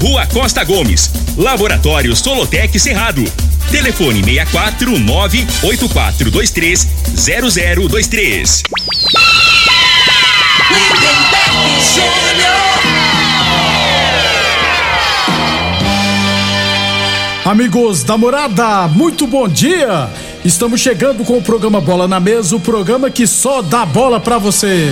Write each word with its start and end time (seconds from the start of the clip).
Rua 0.00 0.26
Costa 0.26 0.64
Gomes, 0.64 1.10
Laboratório 1.36 2.16
Solotec 2.16 2.80
Cerrado. 2.80 3.22
Telefone 3.70 4.24
64 4.24 4.98
98423 4.98 6.88
0023. 7.14 8.62
Amigos 17.44 18.02
da 18.02 18.16
morada, 18.16 18.88
muito 18.88 19.26
bom 19.26 19.46
dia! 19.46 20.08
Estamos 20.42 20.80
chegando 20.80 21.24
com 21.24 21.36
o 21.36 21.42
programa 21.42 21.80
Bola 21.80 22.08
na 22.08 22.18
Mesa 22.18 22.56
o 22.56 22.60
programa 22.60 23.10
que 23.10 23.26
só 23.26 23.60
dá 23.60 23.84
bola 23.84 24.18
pra 24.18 24.38
você. 24.38 24.88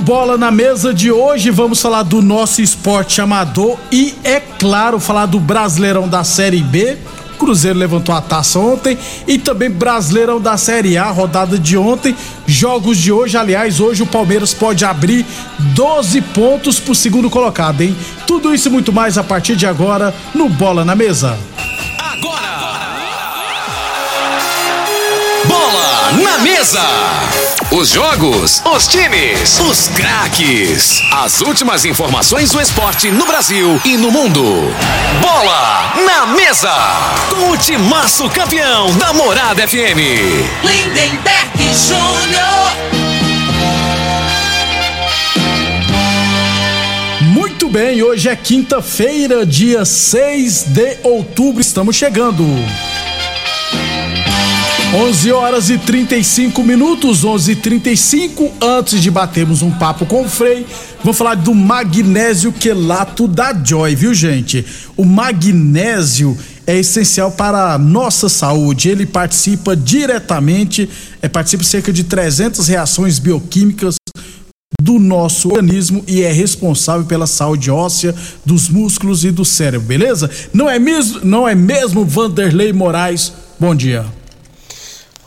Bola 0.00 0.38
na 0.38 0.50
Mesa 0.50 0.94
de 0.94 1.12
hoje 1.12 1.50
vamos 1.50 1.80
falar 1.80 2.02
do 2.02 2.22
nosso 2.22 2.62
esporte 2.62 3.20
amador 3.20 3.78
e, 3.92 4.14
é 4.24 4.40
claro, 4.40 4.98
falar 4.98 5.26
do 5.26 5.38
Brasileirão 5.38 6.08
da 6.08 6.24
Série 6.24 6.62
B 6.62 6.96
Cruzeiro 7.40 7.78
levantou 7.78 8.14
a 8.14 8.20
taça 8.20 8.58
ontem 8.58 8.98
e 9.26 9.38
também 9.38 9.70
Brasileirão 9.70 10.38
da 10.38 10.58
Série 10.58 10.98
A, 10.98 11.10
rodada 11.10 11.58
de 11.58 11.76
ontem. 11.76 12.14
Jogos 12.46 12.98
de 12.98 13.10
hoje, 13.10 13.36
aliás, 13.38 13.80
hoje 13.80 14.02
o 14.02 14.06
Palmeiras 14.06 14.52
pode 14.52 14.84
abrir 14.84 15.24
12 15.74 16.20
pontos 16.20 16.78
pro 16.78 16.94
segundo 16.94 17.30
colocado, 17.30 17.80
hein? 17.80 17.96
Tudo 18.26 18.54
isso 18.54 18.68
e 18.68 18.70
muito 18.70 18.92
mais 18.92 19.16
a 19.16 19.24
partir 19.24 19.56
de 19.56 19.66
agora 19.66 20.14
no 20.34 20.50
Bola 20.50 20.84
na 20.84 20.94
Mesa. 20.94 21.38
Agora! 21.98 22.50
Bola 25.46 26.12
na 26.22 26.38
Mesa! 26.38 26.82
Os 27.72 27.90
jogos, 27.90 28.60
os 28.64 28.88
times, 28.88 29.60
os 29.60 29.86
craques. 29.86 31.00
As 31.12 31.40
últimas 31.40 31.84
informações 31.84 32.50
do 32.50 32.60
esporte 32.60 33.12
no 33.12 33.24
Brasil 33.24 33.80
e 33.84 33.96
no 33.96 34.10
mundo. 34.10 34.42
Bola 35.22 35.94
na 36.04 36.26
Mesa! 36.26 36.74
Com 37.30 37.52
o 37.52 37.56
timaço 37.56 38.28
campeão 38.30 38.92
da 38.96 39.12
Morada 39.12 39.68
FM. 39.68 40.00
Lindenberg 40.64 41.58
Júnior. 41.72 42.50
Muito 47.22 47.68
bem, 47.68 48.02
hoje 48.02 48.28
é 48.28 48.34
quinta-feira, 48.34 49.46
dia 49.46 49.84
6 49.84 50.64
de 50.64 50.98
outubro, 51.04 51.60
estamos 51.60 51.94
chegando. 51.94 52.44
11 54.92 55.30
horas 55.30 55.70
e 55.70 55.78
35 55.78 56.64
minutos, 56.64 57.22
11 57.22 57.52
e 57.52 57.56
35 57.56 58.52
Antes 58.60 59.00
de 59.00 59.08
batermos 59.08 59.62
um 59.62 59.70
papo 59.70 60.04
com 60.04 60.22
o 60.24 60.28
Frei, 60.28 60.66
vou 61.04 61.14
falar 61.14 61.36
do 61.36 61.54
magnésio 61.54 62.50
quelato 62.52 63.28
da 63.28 63.54
Joy, 63.54 63.94
viu 63.94 64.12
gente? 64.12 64.66
O 64.96 65.04
magnésio 65.04 66.36
é 66.66 66.76
essencial 66.76 67.30
para 67.30 67.72
a 67.72 67.78
nossa 67.78 68.28
saúde. 68.28 68.88
Ele 68.88 69.06
participa 69.06 69.76
diretamente, 69.76 70.90
é, 71.22 71.28
participa 71.28 71.62
de 71.62 71.68
cerca 71.68 71.92
de 71.92 72.02
300 72.02 72.66
reações 72.66 73.20
bioquímicas 73.20 73.94
do 74.82 74.98
nosso 74.98 75.50
organismo 75.50 76.02
e 76.08 76.22
é 76.22 76.32
responsável 76.32 77.06
pela 77.06 77.28
saúde 77.28 77.70
óssea, 77.70 78.12
dos 78.44 78.68
músculos 78.68 79.24
e 79.24 79.30
do 79.30 79.44
cérebro, 79.44 79.86
beleza? 79.86 80.28
Não 80.52 80.68
é 80.68 80.80
mesmo, 80.80 81.20
não 81.22 81.46
é 81.46 81.54
mesmo 81.54 82.04
Vanderlei 82.04 82.72
Moraes? 82.72 83.32
Bom 83.58 83.72
dia. 83.72 84.19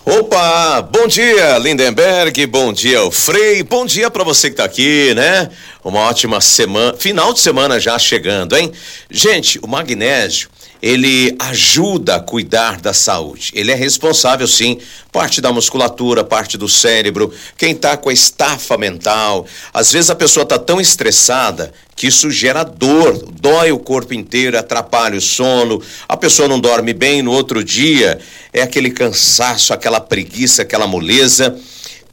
Opa, 0.05 0.81
bom 0.81 1.07
dia 1.07 1.57
Lindenberg, 1.59 2.45
bom 2.47 2.73
dia 2.73 3.01
o 3.03 3.09
Frei, 3.09 3.63
bom 3.63 3.85
dia 3.85 4.11
para 4.11 4.25
você 4.25 4.49
que 4.49 4.57
tá 4.57 4.65
aqui, 4.65 5.13
né? 5.15 5.49
Uma 5.81 6.01
ótima 6.01 6.41
semana, 6.41 6.97
final 6.97 7.31
de 7.31 7.39
semana 7.39 7.79
já 7.79 7.97
chegando, 7.97 8.57
hein? 8.57 8.69
Gente, 9.09 9.59
o 9.59 9.67
magnésio, 9.67 10.49
ele 10.83 11.33
ajuda 11.39 12.15
a 12.15 12.19
cuidar 12.19 12.81
da 12.81 12.93
saúde. 12.93 13.53
Ele 13.55 13.71
é 13.71 13.73
responsável, 13.73 14.45
sim, 14.45 14.79
parte 15.13 15.39
da 15.39 15.49
musculatura, 15.49 16.25
parte 16.25 16.57
do 16.57 16.67
cérebro, 16.67 17.33
quem 17.57 17.73
tá 17.73 17.95
com 17.95 18.09
a 18.09 18.13
estafa 18.13 18.77
mental. 18.77 19.47
Às 19.73 19.93
vezes 19.93 20.09
a 20.09 20.15
pessoa 20.15 20.45
tá 20.45 20.59
tão 20.59 20.81
estressada 20.81 21.71
que 21.95 22.07
isso 22.07 22.29
gera 22.29 22.65
dor, 22.65 23.17
dói 23.39 23.71
o 23.71 23.79
corpo 23.79 24.13
inteiro, 24.13 24.59
atrapalha 24.59 25.17
o 25.17 25.21
sono, 25.21 25.81
a 26.05 26.17
pessoa 26.17 26.49
não 26.49 26.59
dorme 26.59 26.91
bem 26.91 27.21
no 27.21 27.31
outro 27.31 27.63
dia, 27.63 28.19
é 28.51 28.61
aquele 28.61 28.91
cansaço, 28.91 29.73
aquela 29.73 30.01
preguiça, 30.01 30.63
aquela 30.63 30.85
moleza. 30.85 31.57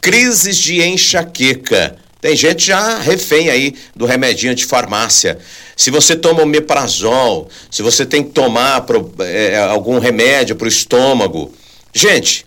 Crises 0.00 0.56
de 0.56 0.80
enxaqueca. 0.80 1.96
Tem 2.20 2.36
gente 2.36 2.66
já 2.66 2.98
refém 2.98 3.48
aí 3.48 3.74
do 3.96 4.04
remedinho 4.04 4.54
de 4.54 4.66
farmácia. 4.66 5.38
Se 5.76 5.90
você 5.90 6.14
toma 6.14 6.42
omeprazol, 6.42 7.48
se 7.70 7.82
você 7.82 8.04
tem 8.04 8.22
que 8.22 8.30
tomar 8.30 8.82
pro, 8.82 9.12
é, 9.20 9.58
algum 9.58 9.98
remédio 9.98 10.54
para 10.54 10.66
o 10.66 10.68
estômago. 10.68 11.54
Gente, 11.94 12.44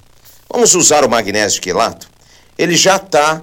vamos 0.47 0.75
usar 0.75 1.03
o 1.03 1.09
magnésio 1.09 1.61
quelato? 1.61 2.07
Ele 2.57 2.75
já 2.75 2.97
está 2.97 3.41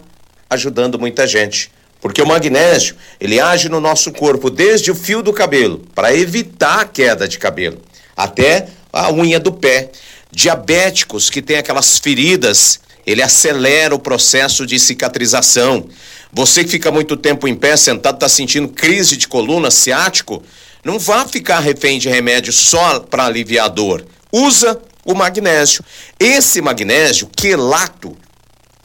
ajudando 0.49 0.99
muita 0.99 1.27
gente. 1.27 1.71
Porque 2.01 2.23
o 2.23 2.27
magnésio, 2.27 2.97
ele 3.21 3.39
age 3.39 3.69
no 3.69 3.81
nosso 3.81 4.11
corpo 4.11 4.49
desde 4.49 4.91
o 4.91 4.95
fio 4.95 5.23
do 5.23 5.33
cabelo, 5.33 5.85
para 5.95 6.15
evitar 6.15 6.81
a 6.81 6.85
queda 6.87 7.29
de 7.29 7.39
cabelo, 7.39 7.79
até 8.17 8.69
a 8.93 9.13
unha 9.13 9.39
do 9.39 9.53
pé. 9.53 9.91
Diabéticos 10.33 11.29
que 11.29 11.43
têm 11.43 11.59
aquelas 11.59 11.99
feridas, 11.99 12.81
ele 13.07 13.23
acelera 13.23 13.95
o 13.95 13.99
processo 13.99 14.65
de 14.65 14.79
cicatrização. 14.79 15.89
Você 16.33 16.63
que 16.63 16.71
fica 16.71 16.91
muito 16.91 17.17
tempo 17.17 17.49
em 17.49 17.55
pé, 17.55 17.77
sentado, 17.77 18.15
está 18.15 18.29
sentindo 18.29 18.69
crise 18.69 19.17
de 19.17 19.27
coluna, 19.27 19.71
ciático, 19.71 20.43
não 20.85 20.99
vá 20.99 21.27
ficar 21.27 21.59
refém 21.61 21.99
de 21.99 22.09
remédio 22.09 22.53
só 22.53 23.01
para 23.01 23.27
aliviar 23.27 23.67
a 23.67 23.69
dor. 23.69 24.07
Usa 24.33 24.81
o 25.05 25.15
magnésio. 25.15 25.85
Esse 26.19 26.61
magnésio 26.61 27.29
quelato, 27.35 28.17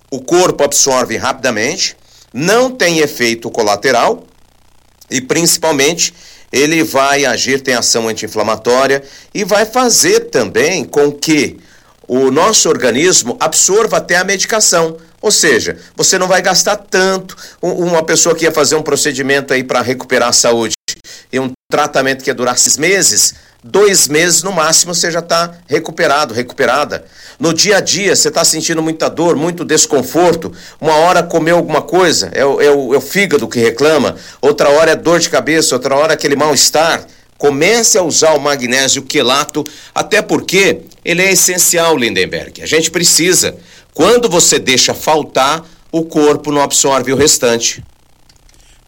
o 0.10 0.20
corpo 0.22 0.64
absorve 0.64 1.18
rapidamente, 1.18 1.96
não 2.34 2.72
tem 2.72 3.00
efeito 3.00 3.50
colateral 3.52 4.26
e 5.10 5.22
principalmente 5.22 6.14
ele 6.52 6.84
vai 6.84 7.26
agir, 7.26 7.62
tem 7.62 7.76
ação 7.76 8.08
anti-inflamatória 8.08 9.04
e 9.34 9.44
vai 9.44 9.66
fazer 9.66 10.32
também 10.32 10.84
com 10.84 11.12
que 11.12 11.58
o 12.08 12.32
nosso 12.32 12.70
organismo 12.70 13.38
absorva 13.40 13.98
até 13.98 14.16
a 14.16 14.24
medicação. 14.24 14.98
Ou 15.26 15.32
seja, 15.32 15.76
você 15.96 16.20
não 16.20 16.28
vai 16.28 16.40
gastar 16.40 16.76
tanto. 16.76 17.36
Uma 17.60 18.04
pessoa 18.04 18.36
que 18.36 18.46
ia 18.46 18.52
fazer 18.52 18.76
um 18.76 18.84
procedimento 18.84 19.56
aí 19.56 19.64
para 19.64 19.82
recuperar 19.82 20.30
a 20.30 20.32
saúde 20.32 20.76
e 21.34 21.40
um 21.40 21.52
tratamento 21.68 22.24
que 22.24 22.30
ia 22.30 22.34
durar 22.36 22.56
seis 22.60 22.78
meses, 22.78 23.34
dois 23.64 24.08
meses 24.08 24.44
no 24.44 24.52
máximo 24.52 24.94
você 24.94 25.10
já 25.10 25.22
está 25.22 25.52
recuperado, 25.66 26.32
recuperada. 26.32 27.06
No 27.40 27.56
dia 27.56 27.78
a 27.78 27.82
dia 27.82 28.16
você 28.16 28.28
está 28.28 28.46
sentindo 28.46 28.84
muita 28.84 29.10
dor, 29.10 29.36
muito 29.36 29.66
desconforto. 29.66 30.54
Uma 30.80 30.94
hora 30.94 31.24
comeu 31.24 31.58
alguma 31.58 31.82
coisa, 31.82 32.30
é 32.32 32.46
o, 32.46 32.62
é, 32.62 32.70
o, 32.70 32.94
é 32.94 32.98
o 32.98 33.02
fígado 33.02 33.48
que 33.48 33.58
reclama. 33.58 34.16
Outra 34.40 34.70
hora 34.70 34.92
é 34.92 34.96
dor 34.96 35.20
de 35.20 35.32
cabeça, 35.32 35.74
outra 35.74 35.96
hora 35.96 36.14
é 36.14 36.16
aquele 36.16 36.36
mal-estar. 36.36 37.04
Comece 37.36 37.98
a 37.98 38.04
usar 38.04 38.34
o 38.34 38.40
magnésio 38.40 39.02
quelato, 39.02 39.64
até 39.94 40.22
porque 40.22 40.82
ele 41.04 41.22
é 41.22 41.32
essencial, 41.32 41.98
Lindenberg. 41.98 42.62
A 42.62 42.66
gente 42.66 42.90
precisa. 42.90 43.56
Quando 43.96 44.28
você 44.28 44.60
deixa 44.60 44.94
faltar, 44.94 45.64
o 45.90 46.04
corpo 46.04 46.52
não 46.52 46.62
absorve 46.62 47.14
o 47.14 47.16
restante. 47.16 47.82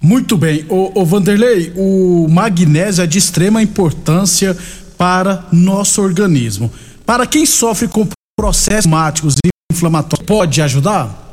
Muito 0.02 0.36
bem. 0.36 0.66
O, 0.68 1.02
o 1.02 1.06
Vanderlei, 1.06 1.72
o 1.78 2.28
magnésio 2.30 3.06
é 3.06 3.08
de 3.08 3.18
extrema 3.18 3.62
importância 3.62 4.56
para 4.98 5.48
nosso 5.50 6.02
organismo. 6.02 6.70
Para 7.06 7.26
quem 7.26 7.46
sofre 7.46 7.88
com 7.88 8.06
processos 8.38 8.86
máticos 8.86 9.36
e 9.36 9.50
inflamatórios, 9.72 10.28
pode 10.28 10.62
ajudar? 10.62 11.24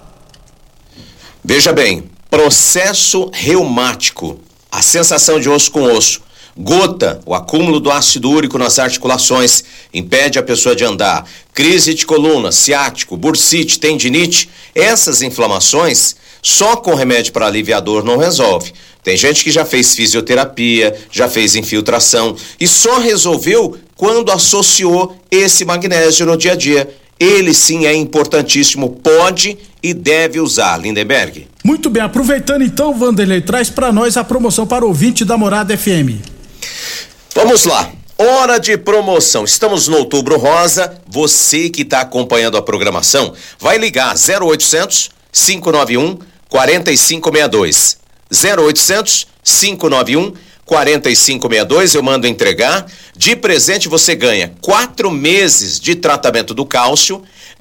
Veja 1.43 1.73
bem, 1.73 2.05
processo 2.31 3.29
reumático, 3.35 4.39
a 4.71 4.83
sensação 4.83 5.41
de 5.41 5.49
osso 5.49 5.73
com 5.73 5.83
osso, 5.83 6.23
gota, 6.57 7.21
o 7.27 7.35
acúmulo 7.35 7.81
do 7.81 7.91
ácido 7.91 8.31
úrico 8.31 8.59
nas 8.59 8.79
articulações, 8.79 9.65
impede 9.93 10.39
a 10.39 10.43
pessoa 10.43 10.77
de 10.77 10.85
andar, 10.85 11.29
crise 11.53 11.95
de 11.95 12.07
coluna, 12.07 12.53
ciático, 12.53 13.17
bursite, 13.17 13.79
tendinite, 13.79 14.49
essas 14.75 15.23
inflamações 15.23 16.17
só 16.45 16.77
com 16.77 16.95
remédio 16.95 17.33
para 17.33 17.47
aliviar 17.47 17.81
dor 17.81 18.05
não 18.05 18.19
resolve. 18.19 18.73
Tem 19.03 19.17
gente 19.17 19.43
que 19.43 19.51
já 19.51 19.65
fez 19.65 19.95
fisioterapia, 19.95 20.95
já 21.11 21.27
fez 21.27 21.55
infiltração 21.57 22.37
e 22.61 22.69
só 22.69 22.99
resolveu 22.99 23.79
quando 23.97 24.31
associou 24.31 25.17
esse 25.31 25.65
magnésio 25.65 26.27
no 26.27 26.37
dia 26.37 26.53
a 26.53 26.57
dia. 26.57 26.95
Ele 27.19 27.55
sim 27.55 27.87
é 27.87 27.95
importantíssimo, 27.95 28.91
pode 28.91 29.57
e 29.83 29.95
deve 29.95 30.39
usar, 30.39 30.79
Lindenberg. 30.79 31.47
Muito 31.65 31.89
bem, 31.89 32.03
aproveitando 32.03 32.63
então, 32.63 32.93
Vanderlei, 32.95 33.41
traz 33.41 33.71
para 33.71 33.91
nós 33.91 34.17
a 34.17 34.25
promoção 34.25 34.67
para 34.67 34.85
ouvinte 34.85 35.25
da 35.25 35.39
Morada 35.39 35.77
FM. 35.77 36.34
Vamos 37.35 37.65
lá. 37.65 37.91
Hora 38.17 38.61
de 38.61 38.79
promoção. 38.79 39.43
Estamos 39.43 39.89
no 39.89 39.97
Outubro 39.97 40.39
Rosa. 40.39 41.03
Você 41.09 41.69
que 41.69 41.83
está 41.83 42.01
acompanhando 42.01 42.57
a 42.57 42.63
programação, 42.63 43.35
vai 43.59 43.77
ligar 43.77 44.15
0800 44.15 45.11
591 45.33 46.21
4562. 46.49 47.99
0800 48.31 49.27
591 49.43 50.33
4562, 50.65 51.95
eu 51.95 52.03
mando 52.05 52.29
entregar. 52.29 52.87
De 53.17 53.35
presente 53.35 53.89
você 53.89 54.15
ganha 54.15 54.55
quatro 54.61 55.11
meses 55.11 55.81
de 55.81 55.97
tratamento 55.97 56.55
do 56.55 56.65
cálcio, 56.65 57.21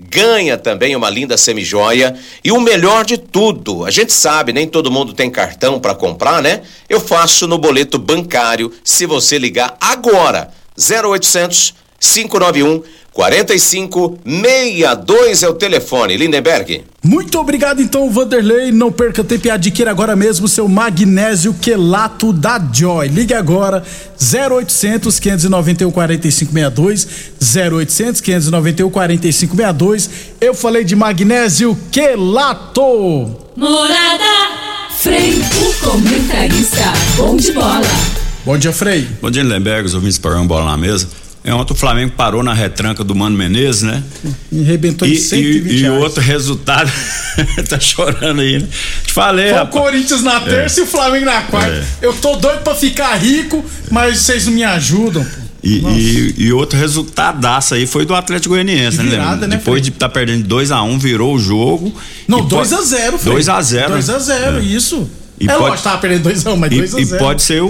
ganha 0.10 0.58
também 0.58 0.96
uma 0.96 1.10
linda 1.10 1.38
semijoia 1.38 2.16
e 2.44 2.52
o 2.52 2.60
melhor 2.60 3.06
de 3.06 3.18
tudo, 3.18 3.86
a 3.86 3.92
gente 3.92 4.12
sabe, 4.14 4.54
nem 4.54 4.68
todo 4.68 4.92
mundo 4.92 5.14
tem 5.14 5.30
cartão 5.30 5.80
para 5.80 5.96
comprar, 5.96 6.42
né? 6.42 6.62
Eu 6.90 7.00
faço 7.00 7.48
no 7.48 7.58
boleto 7.58 7.98
bancário 7.98 8.72
se 8.84 9.06
você 9.06 9.38
ligar 9.38 9.78
agora. 9.80 10.52
0800 10.78 11.84
591 12.04 12.84
4562 13.14 15.44
é 15.44 15.48
o 15.48 15.54
telefone. 15.54 16.18
Lindenberg. 16.18 16.84
Muito 17.04 17.40
obrigado 17.40 17.80
então, 17.82 18.10
Vanderlei. 18.10 18.72
Não 18.72 18.92
perca 18.92 19.24
tempo 19.24 19.46
e 19.48 19.52
adquira 19.52 19.92
agora 19.92 20.16
mesmo 20.16 20.48
seu 20.48 20.68
magnésio 20.68 21.54
quelato 21.54 22.34
da 22.34 22.60
Joy. 22.60 23.10
Ligue 23.10 23.36
agora 23.36 23.84
0800 24.20 25.20
591 25.20 25.92
4562 25.92 27.08
0800 27.56 28.20
591 28.20 28.90
4562. 28.90 30.10
Eu 30.42 30.56
falei 30.56 30.84
de 30.84 30.96
magnésio 30.96 31.78
quelato. 31.92 33.38
Morada 33.56 34.64
Frei, 35.04 35.34
o 35.34 35.86
comentarista 35.86 36.94
bom 37.18 37.36
de 37.36 37.52
bola. 37.52 37.82
Bom 38.46 38.58
dia, 38.58 38.72
Frei. 38.72 39.06
Bom 39.22 39.30
dia, 39.30 39.44
Lindenberg, 39.44 39.86
os 39.86 39.94
ouvintes 39.94 40.18
para 40.18 40.42
bola 40.44 40.66
na 40.66 40.78
mesa. 40.78 41.10
É, 41.46 41.54
ontem 41.54 41.74
o 41.74 41.76
Flamengo 41.76 42.14
parou 42.16 42.42
na 42.42 42.54
retranca 42.54 43.04
do 43.04 43.14
Mano 43.14 43.38
Menezes, 43.38 43.82
né? 43.82 44.02
E 44.50 44.62
arrebentou 44.62 45.06
de 45.06 45.18
120 45.18 45.72
E, 45.74 45.84
e 45.84 45.90
outro 45.90 46.22
resultado, 46.22 46.90
tá 47.68 47.78
chorando 47.80 48.40
aí, 48.40 48.60
né? 48.60 48.68
Te 49.06 49.12
falei, 49.12 49.50
Foi 49.50 49.54
o 49.54 49.58
rapaz. 49.58 49.84
Corinthians 49.84 50.24
na 50.24 50.40
terça 50.40 50.80
e 50.80 50.84
o 50.84 50.88
Flamengo 50.88 51.26
na 51.26 51.42
quarta. 51.42 51.86
É. 52.02 52.06
Eu 52.06 52.14
tô 52.14 52.38
doido 52.38 52.62
pra 52.62 52.74
ficar 52.74 53.16
rico, 53.16 53.64
mas 53.92 54.20
vocês 54.20 54.46
não 54.46 54.54
me 54.54 54.64
ajudam. 54.64 55.22
pô. 55.24 55.44
E, 55.66 55.80
e, 55.80 56.34
e 56.46 56.54
outro 56.54 56.78
resultadaço 56.80 57.74
aí 57.74 57.86
foi 57.88 58.06
do 58.06 58.14
Atlético 58.16 58.54
Goianiense, 58.54 58.98
né? 58.98 59.04
virada, 59.10 59.46
né, 59.48 59.58
Depois 59.58 59.76
Fred? 59.82 59.90
de 59.90 59.96
estar 59.96 60.08
tá 60.10 60.14
perdendo 60.14 60.44
2 60.48 60.72
a 60.72 60.82
1 60.82 60.92
um, 60.92 61.00
virou 61.00 61.34
o 61.36 61.40
jogo. 61.40 61.94
Não, 62.28 62.40
E 62.40 62.48
2 62.48 62.70
pode- 62.70 62.82
a 62.82 62.86
0 62.86 63.20
2 63.22 63.50
a 63.50 63.62
0 63.62 63.90
2 63.92 64.10
a 64.10 64.20
0 64.20 64.58
É. 64.60 64.62
isso. 64.62 65.10
E 65.44 65.50
é 65.50 65.54
pode- 65.58 65.70
lógico, 65.84 65.98
perdendo 66.00 66.24
2 66.24 66.46
a 66.48 66.54
1 66.54 66.58
mas 66.58 66.70
2 66.72 66.96
a 66.96 67.00
E, 67.00 67.06
0 67.06 67.16
e 67.18 67.20
pode 67.20 67.42
ser 67.42 67.62
um, 67.62 67.70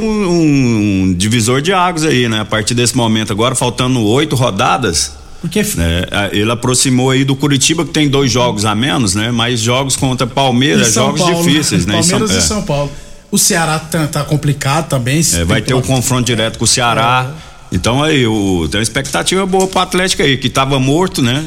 um 1.09 1.13
divisor 1.17 1.61
de 1.61 1.73
águas 1.73 2.03
aí, 2.05 2.27
né? 2.29 2.41
A 2.41 2.45
partir 2.45 2.73
desse 2.73 2.95
momento 2.95 3.31
agora, 3.31 3.55
faltando 3.55 4.01
oito 4.03 4.35
rodadas, 4.35 5.13
Porque 5.41 5.61
né? 5.75 6.05
a- 6.11 6.29
Ele 6.31 6.51
aproximou 6.51 7.09
aí 7.11 7.23
do 7.23 7.35
Curitiba, 7.35 7.83
que 7.85 7.91
tem 7.91 8.07
dois 8.07 8.31
jogos 8.31 8.65
a 8.65 8.73
menos, 8.75 9.15
né? 9.15 9.31
Mas 9.31 9.59
jogos 9.59 9.95
contra 9.95 10.25
Palmeiras, 10.27 10.89
e 10.89 10.91
São 10.91 11.05
jogos 11.07 11.21
Paulo, 11.21 11.43
difíceis, 11.43 11.85
né? 11.85 11.95
E 11.95 11.97
Palmeiras 11.99 12.29
São- 12.29 12.37
e 12.37 12.39
é. 12.39 12.41
São 12.41 12.61
Paulo. 12.63 12.91
O 13.31 13.37
Ceará 13.37 13.79
tá, 13.79 14.05
tá 14.07 14.23
complicado 14.23 14.87
também. 14.89 15.19
É, 15.33 15.43
vai 15.43 15.61
ter 15.61 15.73
o 15.73 15.81
confronto 15.81 16.23
direto 16.25 16.59
com 16.59 16.65
o 16.65 16.67
Ceará. 16.67 17.31
Então 17.71 18.03
aí, 18.03 18.27
o, 18.27 18.67
tem 18.69 18.77
uma 18.79 18.83
expectativa 18.83 19.43
boa 19.47 19.65
pro 19.65 19.79
Atlético 19.79 20.21
aí, 20.21 20.37
que 20.37 20.47
tava 20.49 20.79
morto, 20.79 21.21
né? 21.23 21.43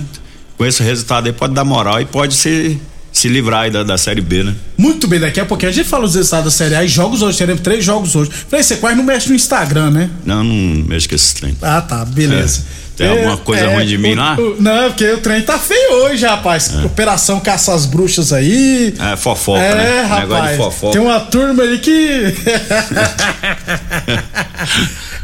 Com 0.58 0.67
esse 0.67 0.82
resultado 0.82 1.26
aí 1.26 1.32
pode 1.32 1.55
dar 1.55 1.64
moral 1.64 2.00
e 2.00 2.05
pode 2.05 2.34
se, 2.34 2.76
se 3.18 3.28
livrar 3.28 3.62
aí 3.62 3.70
da, 3.70 3.82
da 3.82 3.96
Série 3.96 4.20
B, 4.20 4.42
né? 4.44 4.54
Muito 4.76 5.08
bem, 5.08 5.18
daqui 5.18 5.40
a 5.40 5.46
pouquinho 5.46 5.70
a 5.70 5.74
gente 5.74 5.88
fala 5.88 6.04
os 6.04 6.14
resultados 6.14 6.44
da 6.44 6.50
Série 6.50 6.74
A 6.74 6.84
e 6.84 6.88
jogos 6.88 7.22
hoje. 7.22 7.38
Teremos 7.38 7.62
três 7.62 7.82
jogos 7.84 8.14
hoje. 8.14 8.30
Falei, 8.48 8.62
você 8.62 8.76
quase 8.76 8.94
não 8.96 9.04
mexe 9.04 9.28
no 9.30 9.34
Instagram, 9.34 9.90
né? 9.90 10.10
Não, 10.24 10.44
não 10.44 10.84
mexo 10.84 11.08
com 11.08 11.14
esses 11.14 11.32
trem. 11.32 11.56
Ah, 11.62 11.80
tá, 11.80 12.04
beleza. 12.04 12.60
É. 12.82 12.86
Tem 12.96 13.08
alguma 13.10 13.36
coisa 13.36 13.68
ruim 13.68 13.84
de 13.86 13.98
mim 13.98 14.12
o- 14.12 14.16
lá? 14.16 14.36
o- 14.38 14.56
não, 14.60 14.88
porque 14.88 15.10
o 15.12 15.18
trem 15.18 15.42
tá 15.42 15.58
feio 15.58 16.04
hoje, 16.04 16.24
rapaz. 16.26 16.72
Operação 16.84 17.38
Caça 17.40 17.74
as 17.74 17.84
Bruxas 17.86 18.32
aí. 18.32 18.94
É 18.98 19.16
fofoca, 19.16 19.60
É, 19.60 19.74
né? 19.74 20.00
rapaz. 20.02 20.20
Negócio 20.22 20.50
de 20.50 20.56
fofoca. 20.56 20.92
Tem 20.92 21.00
uma 21.02 21.20
turma 21.20 21.62
aí 21.62 21.78
que. 21.78 21.92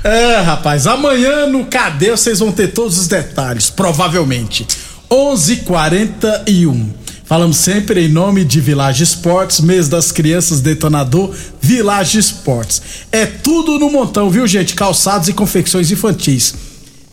é, 0.05 0.37
rapaz. 0.41 0.87
Amanhã 0.87 1.47
no 1.47 1.65
Cadê 1.67 2.11
vocês 2.11 2.39
vão 2.41 2.53
ter 2.53 2.69
todos 2.69 2.99
os 2.99 3.09
detalhes, 3.09 3.71
provavelmente. 3.71 4.67
11:41. 5.11 6.87
Falamos 7.33 7.57
sempre 7.57 8.05
em 8.05 8.09
nome 8.11 8.45
de 8.45 8.61
Village 8.61 9.03
Esportes, 9.03 9.59
mês 9.61 9.89
das 9.89 10.13
crianças 10.13 10.61
detonador 10.61 11.35
Village 11.63 12.19
Esportes. 12.19 12.83
É 13.11 13.25
tudo 13.25 13.79
no 13.79 13.91
montão, 13.91 14.29
viu, 14.29 14.47
gente? 14.47 14.75
Calçados 14.75 15.29
e 15.29 15.33
confecções 15.33 15.91
infantis. 15.91 16.55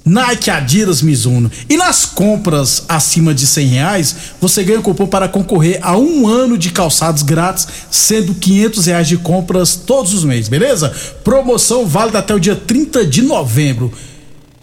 Nike, 0.03 0.49
Adidas, 0.49 1.01
Mizuno. 1.01 1.49
E 1.69 1.77
nas 1.77 2.03
compras 2.03 2.83
acima 2.89 3.33
de 3.33 3.47
100 3.47 3.67
reais, 3.67 4.15
você 4.41 4.61
ganha 4.61 4.81
cupom 4.81 5.07
para 5.07 5.29
concorrer 5.29 5.79
a 5.81 5.95
um 5.97 6.27
ano 6.27 6.57
de 6.57 6.69
calçados 6.69 7.23
grátis, 7.23 7.65
sendo 7.89 8.33
500 8.33 8.85
reais 8.87 9.07
de 9.07 9.15
compras 9.15 9.77
todos 9.77 10.13
os 10.13 10.25
meses, 10.25 10.49
beleza? 10.49 10.93
Promoção 11.23 11.87
válida 11.87 12.19
até 12.19 12.35
o 12.35 12.39
dia 12.41 12.57
30 12.57 13.05
de 13.05 13.21
novembro. 13.21 13.89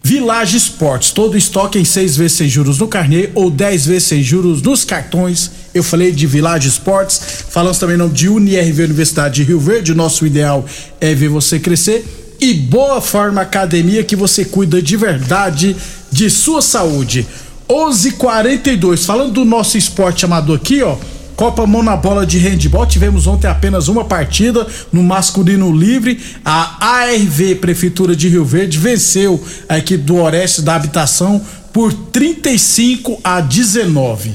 Village 0.07 0.57
Esportes, 0.57 1.11
todo 1.11 1.37
estoque 1.37 1.81
em 1.81 1.85
seis 1.85 2.17
vezes 2.17 2.37
sem 2.37 2.49
juros 2.49 2.79
no 2.79 2.87
carnê 2.87 3.31
ou 3.35 3.51
10 3.51 3.87
vezes 3.87 4.05
sem 4.05 4.23
juros 4.23 4.63
nos 4.63 4.85
cartões. 4.85 5.51
Eu 5.75 5.83
falei 5.83 6.13
de 6.13 6.29
Village 6.29 6.69
Esportes, 6.69 7.21
falamos 7.51 7.77
também 7.77 7.97
nome 7.97 8.15
de 8.15 8.29
UniRV 8.29 8.85
Universidade 8.85 9.35
de 9.35 9.43
Rio 9.43 9.59
Verde. 9.59 9.97
Nosso 9.97 10.25
ideal 10.25 10.65
é 11.01 11.13
ver 11.13 11.29
você 11.29 11.59
crescer. 11.59 12.37
E 12.41 12.55
Boa 12.55 13.01
Forma 13.01 13.41
Academia, 13.41 14.05
que 14.05 14.15
você 14.15 14.45
cuida 14.45 14.81
de 14.81 14.97
verdade 14.97 15.75
de 16.13 16.31
sua 16.31 16.63
saúde. 16.63 17.27
11:42. 17.69 19.05
Falando 19.05 19.33
do 19.33 19.45
nosso 19.45 19.77
esporte 19.77 20.25
amador 20.25 20.55
aqui, 20.55 20.85
ó. 20.85 20.97
Copa 21.37 21.67
Mão 21.67 21.83
na 21.83 21.95
Bola 21.95 22.25
de 22.25 22.39
Handball. 22.39 22.87
Tivemos 22.87 23.27
ontem 23.27 23.47
apenas 23.47 23.89
uma 23.89 24.05
partida 24.05 24.67
no 24.91 25.03
masculino 25.03 25.71
livre. 25.71 26.19
A 26.43 26.85
ARV 26.85 27.57
Prefeitura 27.61 28.17
de 28.17 28.27
Rio 28.29 28.45
Verde 28.45 28.79
venceu 28.79 29.43
a 29.69 29.77
equipe 29.77 30.03
do 30.03 30.17
Oeste 30.17 30.63
da 30.63 30.75
Habitação 30.75 31.45
por 31.75 31.93
35 31.93 33.21
a 33.23 33.43
19. 33.43 34.33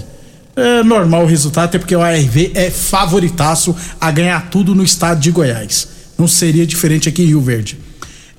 É 0.55 0.83
normal 0.83 1.23
o 1.23 1.27
resultado, 1.27 1.65
até 1.65 1.79
porque 1.79 1.95
o 1.95 2.01
ARV 2.01 2.51
é 2.53 2.69
favoritaço 2.69 3.75
a 3.99 4.11
ganhar 4.11 4.49
tudo 4.51 4.75
no 4.75 4.83
estado 4.83 5.19
de 5.19 5.31
Goiás. 5.31 5.87
Não 6.19 6.27
seria 6.27 6.67
diferente 6.67 7.09
aqui 7.09 7.23
em 7.23 7.27
Rio 7.27 7.41
Verde. 7.41 7.79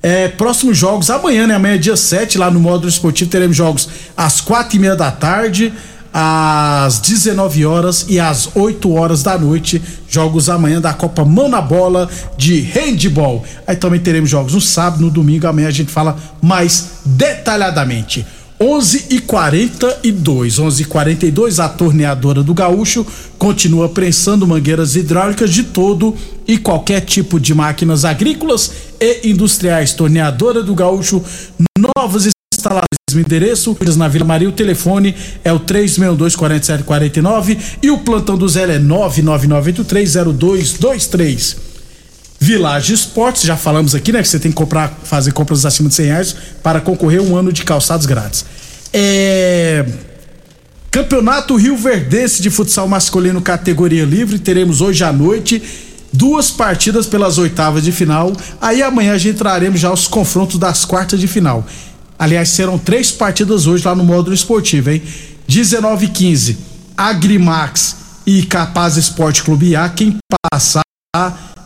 É, 0.01 0.27
próximos 0.29 0.77
jogos, 0.77 1.09
amanhã, 1.09 1.47
né? 1.47 1.55
Amanhã, 1.55 1.77
dia 1.77 1.97
7, 1.97 2.37
lá 2.37 2.51
no 2.51 2.59
módulo 2.59 2.87
esportivo, 2.87 3.29
teremos 3.29 3.57
jogos 3.57 3.89
às 4.15 4.39
quatro 4.39 4.75
e 4.75 4.79
meia 4.79 4.95
da 4.95 5.09
tarde, 5.11 5.73
às 6.13 6.99
19 6.99 7.65
horas 7.65 8.05
e 8.07 8.19
às 8.19 8.55
8 8.55 8.93
horas 8.93 9.23
da 9.23 9.37
noite. 9.37 9.81
Jogos 10.07 10.49
amanhã 10.49 10.79
da 10.79 10.93
Copa 10.93 11.25
Mão 11.25 11.49
na 11.49 11.59
Bola 11.59 12.07
de 12.37 12.61
Handball. 12.61 13.43
Aí 13.65 13.75
também 13.75 13.99
teremos 13.99 14.29
jogos 14.29 14.53
no 14.53 14.61
sábado, 14.61 15.01
no 15.01 15.09
domingo. 15.09 15.47
Amanhã 15.47 15.67
a 15.67 15.71
gente 15.71 15.91
fala 15.91 16.15
mais 16.41 16.99
detalhadamente. 17.03 18.25
11 18.59 19.07
e 19.09 19.19
42 19.19 20.59
11 20.59 20.81
e 20.83 20.85
42 20.85 21.59
a 21.59 21.67
torneadora 21.67 22.41
do 22.41 22.53
Gaúcho 22.53 23.05
continua 23.37 23.89
prensando 23.89 24.47
mangueiras 24.47 24.95
hidráulicas 24.95 25.51
de 25.51 25.63
todo 25.63 26.15
e 26.47 26.57
qualquer 26.57 27.01
tipo 27.01 27.39
de 27.39 27.53
máquinas 27.53 28.05
agrícolas 28.05 28.71
e 29.01 29.29
industriais. 29.29 29.93
Torneadora 29.93 30.63
do 30.63 30.73
Gaúcho, 30.75 31.21
novas 31.97 32.29
instalações. 32.53 33.02
O 33.13 33.19
endereço 33.19 33.77
na 33.97 34.07
Vila 34.07 34.25
Maria, 34.25 34.49
o 34.49 34.51
telefone 34.51 35.15
é 35.43 35.51
o 35.51 35.59
362-4749 35.59 37.57
e 37.81 37.89
o 37.91 37.97
plantão 37.99 38.37
do 38.37 38.47
Zé 38.47 38.63
é 38.63 38.79
999830223. 38.79 41.57
Village 42.39 42.93
Esportes, 42.93 43.43
já 43.43 43.55
falamos 43.55 43.93
aqui, 43.95 44.11
né? 44.11 44.21
Que 44.21 44.27
você 44.27 44.39
tem 44.39 44.51
que 44.51 44.57
comprar, 44.57 44.99
fazer 45.03 45.31
compras 45.31 45.65
acima 45.65 45.87
de 45.87 45.95
100 45.95 46.05
reais 46.05 46.35
para 46.61 46.81
concorrer 46.81 47.21
um 47.21 47.37
ano 47.37 47.53
de 47.53 47.63
calçados 47.63 48.05
grátis. 48.05 48.45
É. 48.91 49.85
Campeonato 50.91 51.55
Rio 51.55 51.75
Verdense 51.75 52.41
de 52.41 52.49
futsal 52.49 52.87
masculino 52.87 53.41
categoria 53.41 54.05
livre, 54.05 54.37
teremos 54.37 54.81
hoje 54.81 55.03
à 55.03 55.11
noite 55.11 55.61
duas 56.13 56.51
partidas 56.51 57.07
pelas 57.07 57.39
oitavas 57.39 57.83
de 57.83 57.91
final. 57.91 58.31
Aí 58.61 58.83
amanhã 58.83 59.13
a 59.13 59.17
gente 59.17 59.37
traremos 59.37 59.79
já 59.79 59.91
os 59.91 60.07
confrontos 60.07 60.59
das 60.59 60.85
quartas 60.85 61.19
de 61.19 61.27
final. 61.27 61.65
Aliás, 62.23 62.47
serão 62.47 62.79
três 62.79 63.11
partidas 63.11 63.67
hoje 63.67 63.85
lá 63.85 63.93
no 63.93 64.05
módulo 64.05 64.33
esportivo, 64.33 64.91
hein? 64.91 65.03
19 65.45 66.05
e 66.05 66.09
15, 66.09 66.57
Agrimax 66.95 67.97
e 68.25 68.43
Capaz 68.43 68.95
Esporte 68.95 69.43
Clube 69.43 69.75
A. 69.75 69.89
Quem 69.89 70.15
passar 70.49 70.83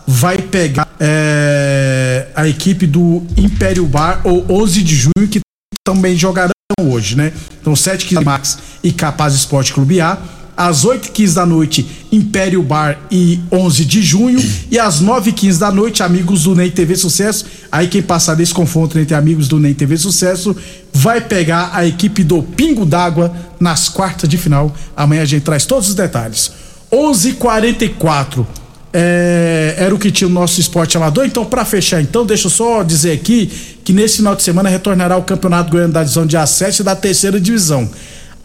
vai 0.08 0.40
pegar 0.40 0.88
é, 1.00 2.30
a 2.36 2.48
equipe 2.48 2.88
do 2.88 3.24
Império 3.38 3.86
Bar 3.86 4.22
ou 4.24 4.48
11 4.50 4.82
de 4.82 4.96
junho, 4.96 5.28
que 5.30 5.42
também 5.86 6.18
jogarão 6.18 6.50
hoje, 6.82 7.16
né? 7.16 7.32
Então, 7.62 7.76
7 7.76 8.08
15 8.08 8.26
Max 8.26 8.58
e 8.84 8.92
Capaz 8.92 9.36
Esporte 9.36 9.72
Clube 9.72 10.02
A. 10.02 10.18
Às 10.58 10.84
8 10.84 11.12
15 11.12 11.36
da 11.36 11.46
noite, 11.46 11.86
Império 12.12 12.64
Bar 12.64 12.98
e 13.12 13.40
11 13.52 13.86
de 13.86 14.02
junho. 14.02 14.44
E 14.72 14.80
às 14.80 15.00
9 15.00 15.32
15 15.32 15.60
da 15.60 15.72
noite, 15.72 16.02
amigos 16.02 16.44
do 16.44 16.56
Ney 16.56 16.72
TV 16.72 16.96
Sucesso. 16.96 17.46
Aí 17.72 17.88
quem 17.88 18.02
passar 18.02 18.34
desse 18.34 18.56
confronto 18.56 18.98
entre 18.98 19.14
amigos 19.14 19.48
do 19.48 19.60
Ney 19.60 19.76
TV 19.76 19.96
Sucesso 19.98 20.56
vai 20.92 21.22
pegar 21.22 21.70
a 21.74 21.86
equipe 21.86 22.24
do 22.24 22.42
Pingo 22.42 22.88
d'Água 22.88 23.32
nas 23.60 23.88
quartas 23.88 24.28
de 24.28 24.38
final. 24.38 24.76
Amanhã 24.96 25.22
a 25.22 25.26
gente 25.26 25.44
traz 25.44 25.64
todos 25.64 25.90
os 25.90 25.94
detalhes. 25.94 26.52
11:44 26.92 28.46
é, 28.94 29.76
era 29.78 29.94
o 29.94 30.00
que 30.00 30.10
tinha 30.10 30.28
o 30.28 30.32
nosso 30.32 30.60
esporte 30.60 30.98
amador. 30.98 31.26
Então, 31.26 31.46
para 31.46 31.64
fechar, 31.66 32.02
então, 32.02 32.26
deixa 32.26 32.48
eu 32.48 32.52
só 32.52 32.82
dizer 32.82 33.12
aqui 33.12 33.52
que 33.84 33.94
nesse 33.94 34.18
final 34.18 34.36
de 34.36 34.42
semana 34.42 34.70
retornará 34.70 35.18
o 35.18 35.24
Campeonato 35.24 35.70
Goiano 35.70 35.94
da 35.94 36.02
divisão 36.02 36.26
de 36.26 36.36
acesso 36.36 36.84
da 36.84 36.96
terceira 36.96 37.40
divisão. 37.40 37.88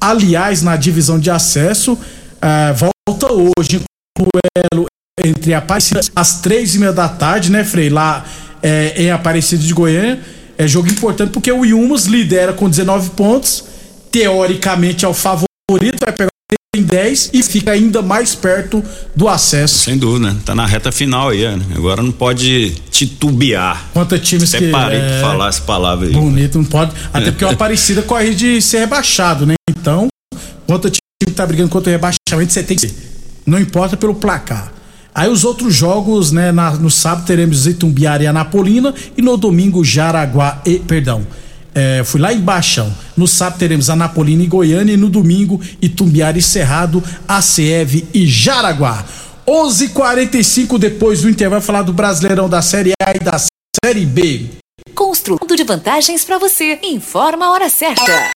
Aliás, 0.02 0.62
na 0.62 0.74
divisão 0.76 1.16
de 1.16 1.30
acesso, 1.30 1.96
é, 2.40 2.72
volta 2.72 3.32
hoje 3.32 3.80
duelo 4.18 4.86
entre 5.24 5.54
Aparecida 5.54 6.00
às 6.16 6.40
três 6.40 6.74
e 6.74 6.80
meia 6.80 6.92
da 6.92 7.08
tarde, 7.08 7.52
né, 7.52 7.62
Frei? 7.62 7.88
Lá 7.88 8.24
é, 8.60 9.00
em 9.00 9.10
Aparecida 9.12 9.62
de 9.62 9.72
Goiânia. 9.72 10.20
É 10.58 10.66
jogo 10.66 10.88
importante 10.88 11.30
porque 11.30 11.52
o 11.52 11.64
Iumas 11.64 12.06
lidera 12.06 12.52
com 12.52 12.68
19 12.68 13.10
pontos. 13.10 13.64
Teoricamente 14.10 15.04
é 15.04 15.08
o 15.08 15.14
favorito, 15.14 16.00
vai 16.04 16.12
pegar 16.12 16.32
em 16.74 16.82
10 16.82 17.30
e 17.32 17.42
fica 17.44 17.70
ainda 17.70 18.02
mais 18.02 18.34
perto 18.34 18.82
do 19.14 19.28
acesso. 19.28 19.84
Sem 19.84 19.96
dúvida, 19.96 20.32
né? 20.32 20.40
Tá 20.44 20.52
na 20.52 20.66
reta 20.66 20.90
final 20.90 21.28
aí, 21.28 21.44
né? 21.56 21.64
Agora 21.76 22.02
não 22.02 22.10
pode 22.10 22.72
titubear. 22.90 23.90
Quanto 23.92 24.18
times 24.18 24.52
Até 24.52 24.66
que. 24.66 24.72
parei 24.72 24.98
é, 24.98 25.14
de 25.14 25.20
falar 25.20 25.48
essa 25.48 25.62
palavra 25.62 26.08
aí. 26.08 26.12
Bonito, 26.12 26.58
não 26.58 26.64
pode. 26.64 26.92
Até 27.12 27.30
porque 27.30 27.44
o 27.44 27.50
Aparecida 27.52 28.02
corre 28.02 28.34
de 28.34 28.60
ser 28.60 28.80
rebaixado, 28.80 29.46
né? 29.46 29.54
Então, 29.82 30.06
quanto 30.64 30.88
time 30.88 31.34
tá 31.34 31.44
brigando 31.44 31.68
contra 31.68 31.90
o 31.90 31.92
rebaixamento, 31.92 32.52
você 32.52 32.62
tem 32.62 32.76
que. 32.76 32.88
Não 33.44 33.58
importa 33.58 33.96
pelo 33.96 34.14
placar. 34.14 34.72
Aí 35.12 35.28
os 35.28 35.44
outros 35.44 35.74
jogos, 35.74 36.30
né? 36.30 36.52
na- 36.52 36.70
no 36.76 36.88
sábado 36.88 37.26
teremos 37.26 37.66
Itumbiara 37.66 38.22
e 38.22 38.26
Anapolina 38.28 38.94
e 39.16 39.20
no 39.20 39.36
domingo 39.36 39.84
Jaraguá 39.84 40.62
e. 40.64 40.78
Perdão. 40.78 41.26
É, 41.74 42.02
fui 42.04 42.20
lá 42.20 42.32
em 42.32 42.38
Baixão. 42.38 42.94
No 43.16 43.26
sábado 43.26 43.58
teremos 43.58 43.90
Anapolina 43.90 44.44
e 44.44 44.46
Goiânia 44.46 44.92
e 44.92 44.96
no 44.96 45.10
domingo 45.10 45.60
Itumbiara 45.82 46.38
e 46.38 46.42
Cerrado, 46.42 47.02
ACEV 47.26 48.06
e 48.14 48.24
Jaraguá. 48.24 49.04
11:45 49.48 50.78
depois 50.78 51.22
do 51.22 51.28
intervalo 51.28 51.60
falar 51.60 51.82
do 51.82 51.92
Brasileirão 51.92 52.48
da 52.48 52.62
Série 52.62 52.92
A 53.04 53.10
e 53.16 53.18
da 53.18 53.40
Série 53.84 54.06
B. 54.06 54.46
Construindo 54.94 55.56
de 55.56 55.64
vantagens 55.64 56.22
para 56.24 56.38
você. 56.38 56.78
Informa 56.84 57.46
a 57.46 57.50
hora 57.50 57.68
certa. 57.68 58.30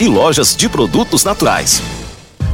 e 0.00 0.06
lojas 0.06 0.56
de 0.56 0.68
produtos 0.68 1.24
naturais. 1.24 1.82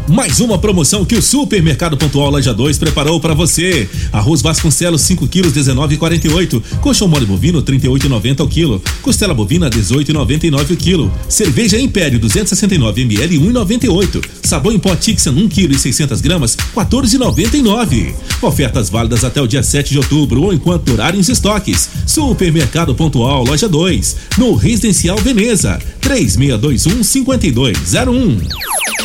Mais 0.08 0.40
uma 0.40 0.56
promoção 0.56 1.04
que 1.04 1.14
o 1.14 1.22
Supermercado 1.22 1.96
Pontual 1.96 2.30
Loja 2.30 2.54
2 2.54 2.78
preparou 2.78 3.20
para 3.20 3.34
você. 3.34 3.88
Arroz 4.10 4.40
Vasconcelos 4.40 5.02
5 5.02 5.28
quilos 5.28 5.52
19,48. 5.52 6.62
Coxão 6.80 7.06
mole 7.06 7.26
bovino 7.26 7.62
38,90 7.62 8.40
o 8.40 8.48
quilo. 8.48 8.82
Costela 9.02 9.34
bovina 9.34 9.68
18,99 9.68 10.70
o 10.70 10.76
quilo. 10.76 11.12
Cerveja 11.28 11.78
Império 11.78 12.18
269 12.18 13.02
ml 13.02 13.38
1,98. 13.38 14.24
Sabão 14.42 14.72
em 14.72 14.78
pó 14.78 14.96
Tixan 14.96 15.32
1 15.32 15.48
kg 15.48 15.74
e 15.74 15.78
600 15.78 16.22
gramas 16.22 16.56
14,99. 16.74 18.14
Ofertas 18.40 18.88
válidas 18.88 19.24
até 19.24 19.42
o 19.42 19.46
dia 19.46 19.62
7 19.62 19.90
de 19.90 19.98
outubro 19.98 20.42
ou 20.42 20.54
enquanto 20.54 20.84
durarem 20.84 21.20
os 21.20 21.28
estoques. 21.28 21.88
Supermercado 22.06 22.94
Pontual 22.94 23.44
Loja 23.44 23.68
2, 23.68 24.16
no 24.38 24.54
Residencial 24.54 25.18
Veneza, 25.18 25.78
3621 26.00 27.02
5201. 27.04 28.97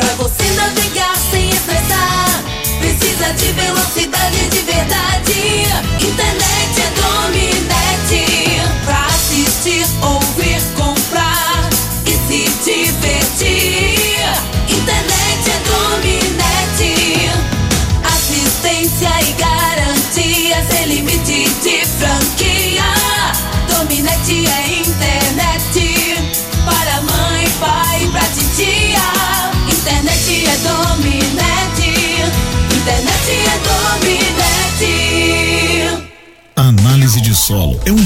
Pra 0.00 0.14
você 0.14 0.50
navegar 0.52 1.14
sem 1.30 1.50
estressar, 1.50 2.42
precisa 2.78 3.34
de 3.34 3.52
velocidade 3.52 4.48
de 4.48 4.62
verdade. 4.62 5.66
Internet 6.00 6.80
é 6.80 6.90
Dominete. 7.02 8.62
Pra 8.86 9.04
assistir, 9.04 9.86
ouvir, 10.02 10.29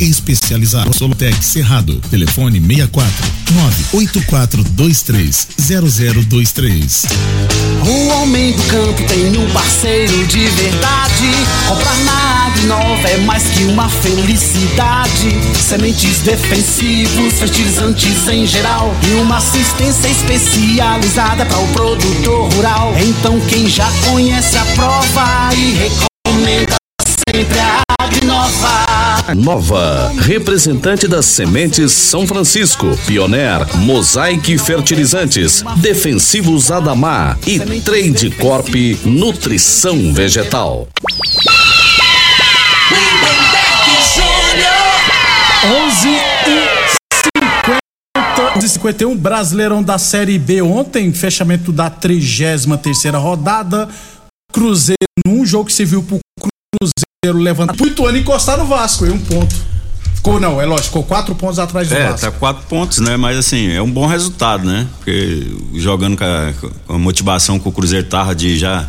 especializado 0.00 0.96
Solotec 0.96 1.44
Cerrado. 1.44 2.00
Telefone 2.10 2.60
64 2.60 3.12
98423 3.52 5.48
0023. 5.58 7.06
O 7.84 8.08
homem 8.08 8.52
do 8.52 8.62
campo 8.64 9.02
tem 9.04 9.36
um 9.36 9.50
parceiro 9.50 10.26
de 10.26 10.46
verdade. 10.48 11.30
Comprar 11.66 11.96
na 11.98 12.46
Agrinova 12.46 13.08
é 13.08 13.18
mais 13.18 13.44
que 13.44 13.64
uma 13.64 13.88
felicidade. 13.88 15.36
Sementes 15.68 16.20
defensivos, 16.20 17.34
fertilizantes 17.34 18.28
em 18.28 18.46
geral 18.46 18.94
e 19.08 19.14
uma 19.20 19.38
assistência 19.38 20.08
especializada 20.08 21.44
para 21.46 21.58
o 21.58 21.68
produtor 21.68 22.52
rural. 22.54 22.94
Então 22.98 23.40
quem 23.48 23.68
já 23.68 23.90
conhece 24.10 24.56
a 24.56 24.64
prova 24.64 25.50
e 25.54 25.72
recomenda 25.72 26.74
sempre 27.28 27.58
a 27.58 27.82
Agrinova. 28.00 28.77
Nova, 29.34 30.10
representante 30.20 31.06
das 31.06 31.26
sementes 31.26 31.92
São 31.92 32.26
Francisco, 32.26 32.98
Pioneer, 33.06 33.76
Mosaic 33.76 34.56
Fertilizantes, 34.58 35.62
Defensivos 35.76 36.70
Adamar 36.70 37.38
e 37.46 37.58
Trade 37.80 38.30
Corp 38.30 38.74
Nutrição 39.04 40.12
Vegetal. 40.14 40.88
11 45.64 46.08
e 48.64 48.68
51 48.68 49.16
Brasileirão 49.16 49.82
da 49.82 49.98
Série 49.98 50.38
B 50.38 50.62
ontem, 50.62 51.12
fechamento 51.12 51.72
da 51.72 51.90
33 51.90 52.66
terceira 52.82 53.18
rodada. 53.18 53.88
Cruzeiro 54.52 54.96
num 55.26 55.44
jogo 55.44 55.66
que 55.66 55.72
se 55.72 55.84
viu 55.84 56.02
pro 56.02 56.18
Cruzeiro 56.40 57.07
levantar. 57.26 57.74
Muito 57.76 58.06
ano 58.06 58.16
encostar 58.18 58.56
no 58.58 58.64
Vasco, 58.66 59.04
em 59.04 59.10
um 59.10 59.18
ponto. 59.18 59.54
Ficou, 60.14 60.38
não, 60.40 60.60
é 60.60 60.64
lógico, 60.66 60.86
ficou 60.88 61.02
quatro 61.04 61.34
pontos 61.34 61.58
atrás 61.58 61.88
do 61.88 61.94
É, 61.96 62.10
Vasco. 62.10 62.20
tá 62.26 62.30
quatro 62.32 62.66
pontos, 62.68 62.98
né? 62.98 63.16
Mas 63.16 63.36
assim, 63.38 63.72
é 63.72 63.82
um 63.82 63.90
bom 63.90 64.06
resultado, 64.06 64.64
né? 64.64 64.86
Porque 64.98 65.46
jogando 65.74 66.16
com 66.16 66.24
a, 66.24 66.52
com 66.86 66.94
a 66.94 66.98
motivação 66.98 67.58
que 67.58 67.68
o 67.68 67.72
Cruzeiro 67.72 68.06
tava 68.06 68.34
de 68.34 68.56
já. 68.56 68.86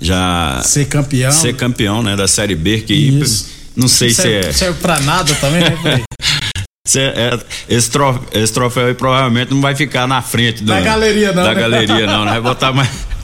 já 0.00 0.60
Ser 0.64 0.86
campeão. 0.86 1.32
Ser 1.32 1.54
campeão, 1.56 2.02
né? 2.02 2.16
Da 2.16 2.28
Série 2.28 2.54
B, 2.54 2.80
que 2.82 2.92
Isso. 2.94 3.46
não 3.76 3.88
sei 3.88 4.10
se 4.10 4.30
é. 4.30 4.52
serve 4.52 4.78
pra 4.80 5.00
nada 5.00 5.34
também, 5.36 5.62
né, 5.62 6.02
se 6.86 6.98
é- 7.00 7.38
esse, 7.68 7.90
troféu, 7.90 8.22
esse 8.32 8.52
troféu 8.52 8.86
aí 8.88 8.94
provavelmente 8.94 9.52
não 9.52 9.60
vai 9.60 9.74
ficar 9.74 10.06
na 10.06 10.20
frente 10.20 10.62
do, 10.62 10.66
Da 10.72 10.80
galeria, 10.80 11.32
não, 11.32 11.44
Da 11.44 11.54
né? 11.54 11.60
galeria, 11.60 12.06
não, 12.06 12.24
né? 12.26 12.32
Vai 12.32 12.40
botar 12.42 12.72
mais. 12.72 12.88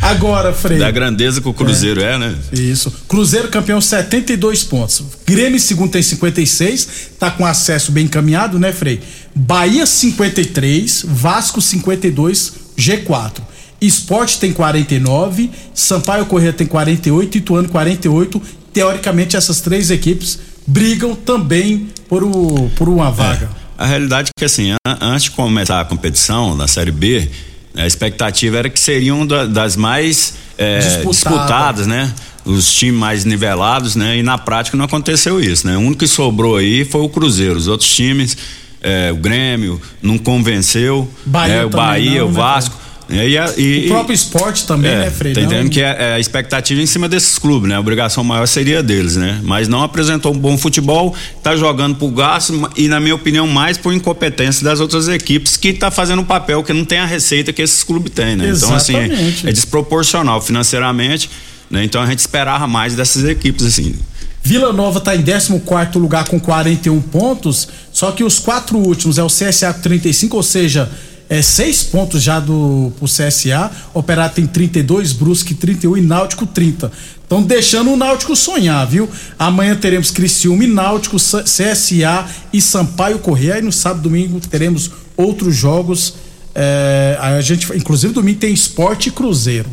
Agora, 0.00 0.52
Frei. 0.52 0.78
Da 0.78 0.90
grandeza 0.90 1.40
que 1.40 1.48
o 1.48 1.52
Cruzeiro 1.54 2.00
é, 2.02 2.18
né? 2.18 2.34
Isso. 2.52 2.92
Cruzeiro 3.08 3.48
campeão 3.48 3.80
72 3.80 4.62
pontos. 4.64 5.02
Grêmio 5.26 5.58
segundo 5.58 5.90
tem 5.90 6.02
56, 6.02 6.88
tá 7.18 7.30
com 7.30 7.44
acesso 7.44 7.90
bem 7.90 8.04
encaminhado, 8.04 8.58
né, 8.58 8.72
Frei? 8.72 9.00
Bahia 9.34 9.84
53, 9.86 11.04
Vasco 11.08 11.60
52, 11.60 12.52
G4. 12.78 13.40
Esporte 13.80 14.38
tem 14.38 14.52
49, 14.52 15.50
Sampaio 15.74 16.26
Corrêa 16.26 16.52
tem 16.52 16.66
48, 16.66 17.38
Ituano 17.38 17.68
48. 17.68 18.40
Teoricamente 18.72 19.36
essas 19.36 19.60
três 19.60 19.90
equipes 19.90 20.38
brigam 20.66 21.14
também 21.14 21.88
por, 22.08 22.22
o, 22.22 22.70
por 22.76 22.88
uma 22.88 23.10
vaga. 23.10 23.50
A 23.78 23.86
realidade 23.86 24.28
é 24.30 24.38
que 24.38 24.44
assim, 24.44 24.70
an- 24.72 24.98
antes 25.00 25.24
de 25.24 25.30
começar 25.32 25.80
a 25.80 25.84
competição 25.84 26.56
da 26.56 26.66
Série 26.68 26.90
B, 26.90 27.28
a 27.76 27.86
expectativa 27.86 28.56
era 28.58 28.70
que 28.70 28.80
seriam 28.80 29.26
da- 29.26 29.46
das 29.46 29.76
mais 29.76 30.34
é, 30.58 30.78
Disputada. 30.78 31.10
disputadas, 31.10 31.86
né? 31.86 32.12
Os 32.44 32.72
times 32.72 32.98
mais 32.98 33.24
nivelados, 33.24 33.94
né? 33.96 34.16
E 34.18 34.22
na 34.22 34.38
prática 34.38 34.76
não 34.76 34.84
aconteceu 34.84 35.40
isso, 35.40 35.66
né? 35.66 35.76
O 35.76 35.80
único 35.80 35.96
que 35.96 36.06
sobrou 36.06 36.56
aí 36.56 36.84
foi 36.84 37.00
o 37.02 37.08
Cruzeiro. 37.08 37.56
Os 37.56 37.68
outros 37.68 37.92
times, 37.94 38.36
é, 38.80 39.10
o 39.12 39.16
Grêmio, 39.16 39.80
não 40.00 40.16
convenceu. 40.16 41.08
Bahia 41.26 41.56
né? 41.56 41.64
O 41.64 41.70
Bahia, 41.70 42.20
não, 42.20 42.28
o 42.28 42.30
né, 42.32 42.36
Vasco. 42.36 42.74
né? 42.74 42.80
E, 43.08 43.38
a- 43.38 43.54
e- 43.56 43.84
O 43.86 43.88
próprio 43.88 44.14
esporte 44.14 44.66
também, 44.66 44.90
é, 44.90 44.96
né, 45.04 45.10
Frei? 45.10 45.32
Tá 45.32 45.40
entendendo 45.40 45.70
que 45.70 45.80
é, 45.80 45.96
é 45.98 46.12
a 46.14 46.18
expectativa 46.20 46.80
em 46.82 46.86
cima 46.86 47.08
desses 47.08 47.38
clubes, 47.38 47.68
né? 47.68 47.76
A 47.76 47.80
obrigação 47.80 48.24
maior 48.24 48.46
seria 48.46 48.82
deles, 48.82 49.14
né? 49.16 49.40
Mas 49.44 49.68
não 49.68 49.82
apresentou 49.82 50.34
um 50.34 50.38
bom 50.38 50.58
futebol, 50.58 51.14
tá 51.42 51.54
jogando 51.54 51.94
por 51.96 52.10
gasto 52.10 52.68
e, 52.76 52.88
na 52.88 52.98
minha 52.98 53.14
opinião, 53.14 53.46
mais 53.46 53.78
por 53.78 53.92
incompetência 53.94 54.64
das 54.64 54.80
outras 54.80 55.06
equipes 55.08 55.56
que 55.56 55.72
tá 55.72 55.90
fazendo 55.90 56.22
um 56.22 56.24
papel 56.24 56.64
que 56.64 56.72
não 56.72 56.84
tem 56.84 56.98
a 56.98 57.06
receita 57.06 57.52
que 57.52 57.62
esses 57.62 57.84
clubes 57.84 58.12
têm, 58.12 58.34
né? 58.34 58.52
Então, 58.56 58.74
assim, 58.74 58.96
é, 58.96 59.04
Exatamente. 59.06 59.48
é 59.48 59.52
desproporcional 59.52 60.40
financeiramente, 60.42 61.30
né? 61.70 61.84
Então 61.84 62.02
a 62.02 62.06
gente 62.06 62.18
esperava 62.18 62.66
mais 62.66 62.94
dessas 62.96 63.22
equipes, 63.24 63.64
assim. 63.66 63.94
Vila 64.42 64.72
Nova 64.72 64.98
está 64.98 65.14
em 65.16 65.22
14 65.24 65.98
lugar 65.98 66.24
com 66.28 66.38
41 66.38 67.00
pontos, 67.02 67.68
só 67.92 68.12
que 68.12 68.22
os 68.22 68.38
quatro 68.38 68.78
últimos 68.78 69.18
é 69.18 69.22
o 69.22 69.26
CSA 69.28 69.72
com 69.74 69.80
35, 69.80 70.36
ou 70.36 70.42
seja, 70.42 70.88
é 71.28 71.42
seis 71.42 71.82
pontos 71.82 72.22
já 72.22 72.38
do 72.38 72.92
pro 72.98 73.06
CSA. 73.06 73.70
Operário 73.92 74.34
tem 74.34 74.46
32, 74.46 75.12
Brusque 75.12 75.54
31 75.54 75.96
e 75.96 76.00
Náutico 76.00 76.46
30. 76.46 76.90
Estão 77.22 77.42
deixando 77.42 77.90
o 77.90 77.96
Náutico 77.96 78.36
sonhar, 78.36 78.86
viu? 78.86 79.08
Amanhã 79.38 79.74
teremos 79.74 80.10
Criciúma 80.12 80.62
e 80.62 80.68
Náutico, 80.68 81.16
CSA 81.16 82.26
e 82.52 82.60
Sampaio 82.60 83.18
Correia. 83.18 83.58
E 83.58 83.62
no 83.62 83.72
sábado 83.72 84.02
domingo 84.02 84.40
teremos 84.40 84.90
outros 85.16 85.56
jogos. 85.56 86.14
é, 86.54 87.18
a 87.20 87.40
gente, 87.40 87.66
inclusive 87.76 88.14
domingo 88.14 88.38
tem 88.38 88.54
Esporte 88.54 89.08
e 89.08 89.12
Cruzeiro. 89.12 89.68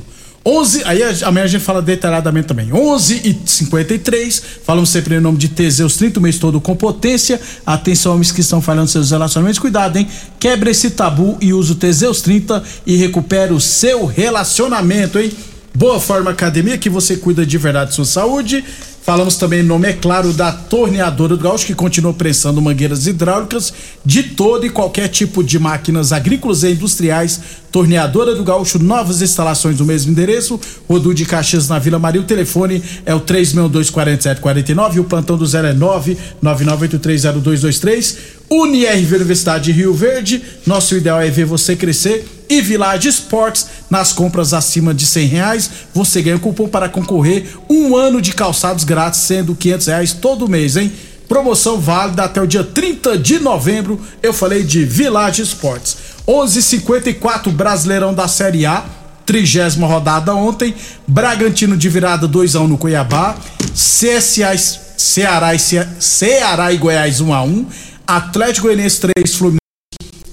11, 0.45 0.83
aí 0.83 1.01
amanhã 1.23 1.45
a 1.45 1.47
gente 1.47 1.63
fala 1.63 1.81
detalhadamente 1.81 2.47
também. 2.47 2.73
11 2.73 3.21
e 3.23 3.49
53, 3.49 4.43
falamos 4.63 4.89
sempre 4.89 5.15
em 5.15 5.21
nome 5.21 5.37
de 5.37 5.47
Teseus 5.47 5.95
30, 5.95 6.19
o 6.19 6.23
mês 6.23 6.37
todo 6.37 6.59
com 6.59 6.75
potência. 6.75 7.39
Atenção, 7.65 8.13
homens 8.13 8.31
que 8.31 8.41
estão 8.41 8.61
falhando 8.61 8.89
seus 8.89 9.11
relacionamentos, 9.11 9.59
cuidado, 9.59 9.97
hein? 9.97 10.07
Quebre 10.39 10.71
esse 10.71 10.89
tabu 10.89 11.37
e 11.39 11.53
use 11.53 11.71
o 11.71 11.75
Teseus 11.75 12.21
30 12.21 12.61
e 12.85 12.97
recupere 12.97 13.53
o 13.53 13.59
seu 13.59 14.05
relacionamento, 14.05 15.17
hein? 15.17 15.31
Boa 15.73 15.99
Forma 15.99 16.31
Academia, 16.31 16.77
que 16.77 16.89
você 16.89 17.15
cuida 17.15 17.45
de 17.45 17.57
verdade 17.57 17.91
de 17.91 17.95
sua 17.95 18.05
saúde. 18.05 18.63
Falamos 19.03 19.35
também 19.35 19.59
em 19.59 19.63
nome, 19.63 19.89
é 19.89 19.93
claro, 19.93 20.31
da 20.31 20.53
Torneadora 20.53 21.35
do 21.35 21.43
Gaúcho, 21.43 21.65
que 21.65 21.75
continua 21.75 22.13
prensando 22.13 22.61
mangueiras 22.61 23.05
hidráulicas 23.05 23.73
de 24.05 24.23
todo 24.23 24.65
e 24.65 24.69
qualquer 24.69 25.09
tipo 25.09 25.43
de 25.43 25.59
máquinas 25.59 26.13
agrícolas 26.13 26.63
e 26.63 26.71
industriais. 26.71 27.41
Torneadora 27.69 28.33
do 28.33 28.45
Gaúcho, 28.45 28.79
novas 28.79 29.21
instalações 29.21 29.77
no 29.77 29.83
mesmo 29.83 30.13
endereço. 30.13 30.57
Rodu 30.87 31.13
de 31.13 31.25
Caxias 31.25 31.67
na 31.67 31.79
Vila 31.79 31.99
Maria. 31.99 32.21
O 32.21 32.23
telefone 32.23 32.81
é 33.05 33.13
o 33.13 33.19
362-4749 33.19 34.95
e 34.95 35.01
o 35.01 35.03
plantão 35.03 35.37
do 35.37 35.45
0 35.45 35.67
é 35.67 35.73
999830223. 35.73 38.15
UniRV 38.49 39.15
Universidade 39.15 39.65
de 39.65 39.73
Rio 39.73 39.93
Verde. 39.93 40.41
Nosso 40.65 40.95
ideal 40.95 41.19
é 41.19 41.29
ver 41.29 41.43
você 41.43 41.75
crescer. 41.75 42.25
E 42.49 42.61
Village 42.61 43.07
Sports, 43.09 43.67
nas 43.89 44.11
compras 44.11 44.53
acima 44.53 44.93
de 44.93 45.05
100 45.05 45.27
reais, 45.27 45.69
você 45.93 46.21
ganha 46.21 46.37
cupom 46.39 46.67
para 46.67 46.89
concorrer 46.89 47.47
um 47.69 47.95
ano 47.95 48.21
de 48.21 48.33
calçados 48.33 48.83
grátis, 48.83 49.21
sendo 49.21 49.55
500 49.55 49.87
reais 49.87 50.13
todo 50.13 50.47
mês, 50.49 50.77
hein? 50.77 50.91
Promoção 51.27 51.79
válida 51.79 52.23
até 52.25 52.41
o 52.41 52.45
dia 52.45 52.63
30 52.63 53.17
de 53.17 53.39
novembro. 53.39 53.99
Eu 54.21 54.33
falei 54.33 54.61
de 54.63 54.83
Village 54.85 55.41
Sports. 55.41 55.97
11:54 56.27 57.49
Brasileirão 57.51 58.13
da 58.13 58.27
Série 58.27 58.65
A, 58.65 58.83
trigésima 59.25 59.87
rodada 59.87 60.35
ontem. 60.35 60.75
Bragantino 61.07 61.75
de 61.77 61.89
virada 61.89 62.27
2 62.27 62.55
a 62.55 62.59
1 62.61 62.67
no 62.67 62.77
Cuiabá. 62.77 63.35
CSA, 63.73 64.55
Ceará, 64.97 65.55
e 65.55 65.59
Ce- 65.59 65.87
Ceará 65.99 66.71
e 66.71 66.77
Goiás 66.77 67.19
1 67.21 67.33
a 67.33 67.41
1. 67.41 67.65
Atlético 68.05 68.67
Goianiense 68.67 68.99
3 68.99 69.33
Fluminense 69.35 69.62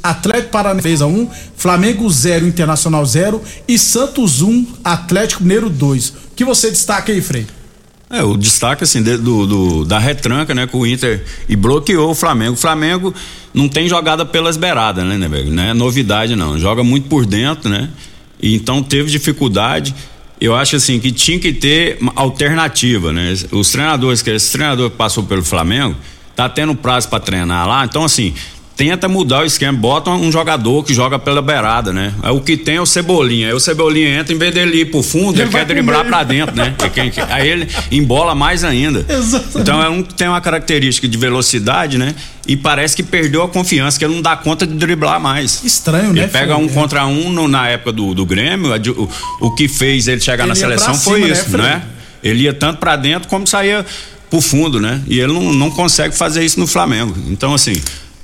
Atlético 0.03 0.51
Paranaense 0.51 1.03
1, 1.05 1.29
Flamengo 1.57 2.09
0, 2.09 2.47
Internacional 2.47 3.05
0 3.05 3.43
e 3.69 3.79
Santos 3.79 4.41
1, 4.43 4.67
Atlético 4.85 5.43
Mineiro 5.43 5.69
2. 5.69 6.09
O 6.09 6.15
que 6.37 6.45
você 6.45 6.71
destaca 6.71 7.13
aí, 7.13 7.21
Frei? 7.21 7.47
É, 8.13 8.23
o 8.25 8.37
destaque, 8.37 8.83
assim, 8.83 9.01
do, 9.03 9.47
do- 9.47 9.85
da 9.85 9.99
retranca, 9.99 10.53
né, 10.53 10.67
com 10.67 10.79
o 10.81 10.87
Inter 10.87 11.25
e 11.49 11.55
bloqueou 11.55 12.11
o 12.11 12.15
Flamengo. 12.15 12.55
O 12.55 12.57
Flamengo 12.57 13.15
não 13.55 13.69
tem 13.69 13.89
jogada 13.89 14.25
pelas 14.27 14.57
beiradas, 14.57 15.05
né, 15.05 15.17
né, 15.17 15.29
velho? 15.29 15.51
Não 15.53 15.63
é 15.63 15.73
novidade, 15.75 16.35
não. 16.35 16.59
Joga 16.59 16.83
muito 16.83 17.09
por 17.09 17.25
dentro, 17.25 17.69
né? 17.71 17.89
E 18.43 18.55
então 18.57 18.83
teve 18.83 19.11
dificuldade. 19.11 19.95
Eu 20.41 20.57
acho, 20.57 20.75
assim, 20.75 20.99
que 20.99 21.13
tinha 21.13 21.39
que 21.39 21.53
ter 21.53 21.99
alternativa, 22.17 23.13
né? 23.13 23.33
Os 23.53 23.71
treinadores, 23.71 24.23
que 24.23 24.31
esse 24.31 24.51
treinador 24.51 24.91
que 24.91 24.97
passou 24.97 25.23
pelo 25.23 25.45
Flamengo, 25.45 25.95
tá 26.35 26.49
tendo 26.49 26.75
prazo 26.75 27.09
para 27.09 27.21
treinar 27.21 27.69
lá. 27.69 27.85
Então, 27.85 28.03
assim, 28.05 28.35
tenta 28.81 29.09
mudar 29.11 29.43
o 29.43 29.45
esquema, 29.45 29.77
bota 29.77 30.09
um 30.09 30.33
jogador 30.33 30.83
que 30.83 30.95
joga 30.95 31.19
pela 31.19 31.43
beirada, 31.43 31.93
né? 31.93 32.15
Aí 32.23 32.33
o 32.33 32.41
que 32.41 32.57
tem 32.57 32.77
é 32.77 32.81
o 32.81 32.87
Cebolinha. 32.87 33.49
Aí 33.49 33.53
o 33.53 33.61
Cebolinha 33.61 34.19
entra, 34.19 34.35
em 34.35 34.39
vez 34.39 34.55
dele 34.55 34.81
ir 34.81 34.87
pro 34.87 35.03
fundo, 35.03 35.35
ele, 35.35 35.43
Ele 35.43 35.51
quer 35.51 35.67
driblar 35.67 36.03
pra 36.07 36.23
dentro, 36.25 36.57
né? 36.57 36.75
Aí 37.29 37.47
ele 37.47 37.69
embola 37.93 38.35
mais 38.35 38.65
ainda. 38.65 39.05
Exatamente. 39.07 39.59
Então 39.59 39.83
é 39.83 39.89
um 39.91 40.03
que 40.03 40.15
tem 40.15 40.27
uma 40.29 40.41
característica 40.41 41.07
de 41.07 41.19
velocidade, 41.19 41.99
né? 41.99 42.15
E 42.47 42.57
parece 42.57 42.97
que 42.97 43.03
perdeu 43.03 43.43
a 43.43 43.49
confiança, 43.51 43.99
que 43.99 44.05
ele 44.07 44.15
não 44.15 44.23
dá 44.23 44.35
conta 44.35 44.67
de 44.67 44.73
driblar 44.73 45.21
mais. 45.21 45.63
Estranho, 45.63 46.15
né? 46.15 46.23
Ele 46.23 46.29
pega 46.31 46.55
Frei? 46.55 46.65
um 46.65 46.69
contra 46.71 47.05
um 47.07 47.31
no- 47.31 47.47
na 47.49 47.69
época 47.69 47.93
do, 47.93 48.15
do 48.15 48.25
Grêmio, 48.25 48.71
o, 48.97 49.47
o 49.47 49.51
que 49.55 49.69
fez 49.69 50.09
ele 50.09 50.23
chegar 50.23 50.47
na 50.47 50.55
Ele 50.55 50.61
pra 50.61 50.79
seleção 50.79 50.95
foi 50.95 51.21
cima, 51.21 51.27
né, 51.27 51.33
isso, 51.35 51.59
né? 51.59 51.83
Ele 52.25 52.45
ia 52.45 52.55
tanto 52.55 52.79
pra 52.79 52.97
dentro 52.97 53.29
como 53.29 53.47
saía 53.47 53.85
pro 54.31 54.41
fundo, 54.41 54.81
né? 54.81 55.03
E 55.07 55.21
ele 55.21 55.35
não, 55.35 55.53
não 55.53 55.71
consegue 55.71 56.17
fazer 56.17 56.43
isso 56.43 56.59
no 56.59 56.67
Flamengo. 56.67 57.15
Então, 57.29 57.53
assim, 57.53 57.75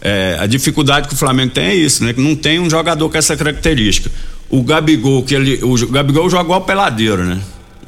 é, 0.00 0.37
a 0.38 0.46
dificuldade 0.46 1.09
que 1.09 1.14
o 1.14 1.16
Flamengo 1.16 1.52
tem 1.52 1.64
é 1.66 1.74
isso, 1.74 2.04
né? 2.04 2.12
Que 2.12 2.20
não 2.20 2.35
tem 2.37 2.59
um 2.61 2.68
jogador 2.70 3.09
com 3.09 3.16
essa 3.18 3.37
característica. 3.37 4.11
O 4.48 4.62
Gabigol, 4.62 5.22
que 5.22 5.35
ele. 5.35 5.59
O 5.62 5.74
Gabigol 5.88 6.28
joga 6.30 6.44
igual 6.44 6.61
peladeiro, 6.62 7.24
né? 7.24 7.40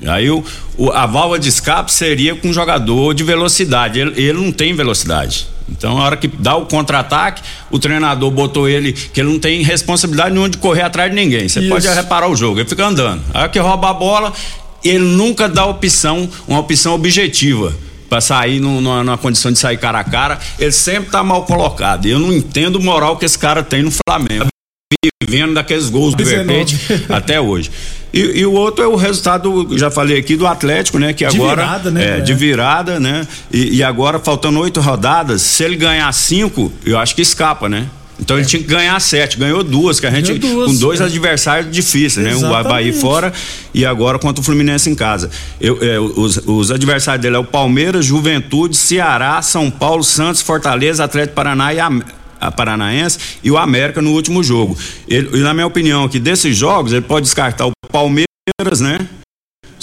Aí 0.06 0.30
o, 0.30 0.44
o- 0.76 0.90
a 0.90 1.06
válvula 1.06 1.38
de 1.38 1.48
escape 1.48 1.92
seria 1.92 2.34
com 2.34 2.48
um 2.48 2.52
jogador 2.52 3.12
de 3.14 3.22
velocidade. 3.24 3.98
Ele, 3.98 4.12
ele 4.16 4.32
não 4.38 4.52
tem 4.52 4.72
velocidade. 4.74 5.46
Então, 5.68 5.98
a 5.98 6.04
hora 6.04 6.16
que 6.16 6.26
dá 6.28 6.56
o 6.56 6.64
contra-ataque, 6.66 7.42
o 7.70 7.78
treinador 7.78 8.30
botou 8.30 8.68
ele, 8.68 8.92
que 8.92 9.20
ele 9.20 9.28
não 9.28 9.38
tem 9.38 9.62
responsabilidade 9.62 10.30
nenhuma 10.30 10.48
de 10.48 10.56
correr 10.56 10.82
atrás 10.82 11.10
de 11.10 11.16
ninguém. 11.16 11.46
Você 11.48 11.60
pode 11.68 11.86
reparar 11.88 12.28
o 12.28 12.34
jogo, 12.34 12.58
ele 12.60 12.68
fica 12.68 12.86
andando. 12.86 13.20
A 13.34 13.40
hora 13.40 13.48
que 13.50 13.58
rouba 13.58 13.90
a 13.90 13.92
bola, 13.92 14.32
ele 14.82 15.00
nunca 15.04 15.46
dá 15.48 15.66
opção, 15.66 16.28
uma 16.46 16.58
opção 16.60 16.94
objetiva. 16.94 17.74
Pra 18.08 18.20
sair 18.20 18.58
num- 18.60 18.80
numa, 18.80 19.04
numa 19.04 19.18
condição 19.18 19.52
de 19.52 19.58
sair 19.58 19.76
cara 19.76 20.00
a 20.00 20.04
cara, 20.04 20.38
ele 20.58 20.72
sempre 20.72 21.10
tá 21.10 21.22
mal 21.22 21.44
colocado. 21.44 22.06
Eu 22.06 22.18
não 22.18 22.32
entendo 22.32 22.76
o 22.76 22.82
moral 22.82 23.16
que 23.16 23.24
esse 23.24 23.38
cara 23.38 23.62
tem 23.62 23.82
no 23.82 23.90
Flamengo 24.08 24.46
vivendo 25.22 25.54
daqueles 25.54 25.90
gols 25.90 26.14
do 26.14 26.24
19. 26.24 26.42
repente 26.48 27.06
até 27.12 27.38
hoje. 27.40 27.70
E, 28.12 28.40
e 28.40 28.46
o 28.46 28.52
outro 28.52 28.82
é 28.82 28.88
o 28.88 28.96
resultado, 28.96 29.68
já 29.76 29.90
falei 29.90 30.18
aqui, 30.18 30.34
do 30.34 30.46
Atlético, 30.46 30.98
né? 30.98 31.12
Que 31.12 31.26
De 31.26 31.36
agora. 31.36 31.62
virada, 31.62 31.90
né, 31.90 32.04
É, 32.04 32.18
é. 32.18 32.20
de 32.20 32.32
virada, 32.32 32.98
né? 32.98 33.26
E, 33.52 33.76
e 33.76 33.82
agora, 33.82 34.18
faltando 34.18 34.58
oito 34.60 34.80
rodadas, 34.80 35.42
se 35.42 35.62
ele 35.62 35.76
ganhar 35.76 36.10
cinco, 36.14 36.72
eu 36.86 36.98
acho 36.98 37.14
que 37.14 37.20
escapa, 37.20 37.68
né? 37.68 37.86
Então 38.20 38.36
ele 38.36 38.46
tinha 38.46 38.60
que 38.60 38.68
ganhar 38.68 38.98
sete, 39.00 39.38
ganhou 39.38 39.62
duas, 39.62 40.00
que 40.00 40.06
a 40.06 40.10
gente. 40.10 40.34
Duas, 40.38 40.66
com 40.72 40.76
dois 40.76 41.00
é. 41.00 41.04
adversários 41.04 41.70
difíceis, 41.72 42.26
né? 42.26 42.34
O 42.34 42.38
Exatamente. 42.38 42.68
Bahia 42.68 42.92
fora 42.92 43.32
e 43.72 43.86
agora 43.86 44.18
contra 44.18 44.40
o 44.40 44.44
Fluminense 44.44 44.90
em 44.90 44.94
casa. 44.94 45.30
Eu, 45.60 45.78
é, 45.80 45.98
os, 46.00 46.36
os 46.44 46.70
adversários 46.70 47.22
dele 47.22 47.36
é 47.36 47.38
o 47.38 47.44
Palmeiras, 47.44 48.04
Juventude, 48.04 48.76
Ceará, 48.76 49.40
São 49.40 49.70
Paulo, 49.70 50.02
Santos, 50.02 50.42
Fortaleza, 50.42 51.04
Atlético 51.04 51.34
Paraná 51.36 51.72
e 51.72 51.78
Am- 51.80 52.02
a 52.40 52.50
Paranaense 52.52 53.18
e 53.42 53.50
o 53.50 53.58
América 53.58 54.00
no 54.00 54.12
último 54.12 54.44
jogo. 54.44 54.76
Ele, 55.08 55.38
e 55.38 55.40
na 55.40 55.52
minha 55.52 55.66
opinião, 55.66 56.04
aqui 56.04 56.18
desses 56.20 56.56
jogos, 56.56 56.92
ele 56.92 57.02
pode 57.02 57.24
descartar 57.24 57.66
o 57.66 57.72
Palmeiras, 57.90 58.80
né? 58.80 58.98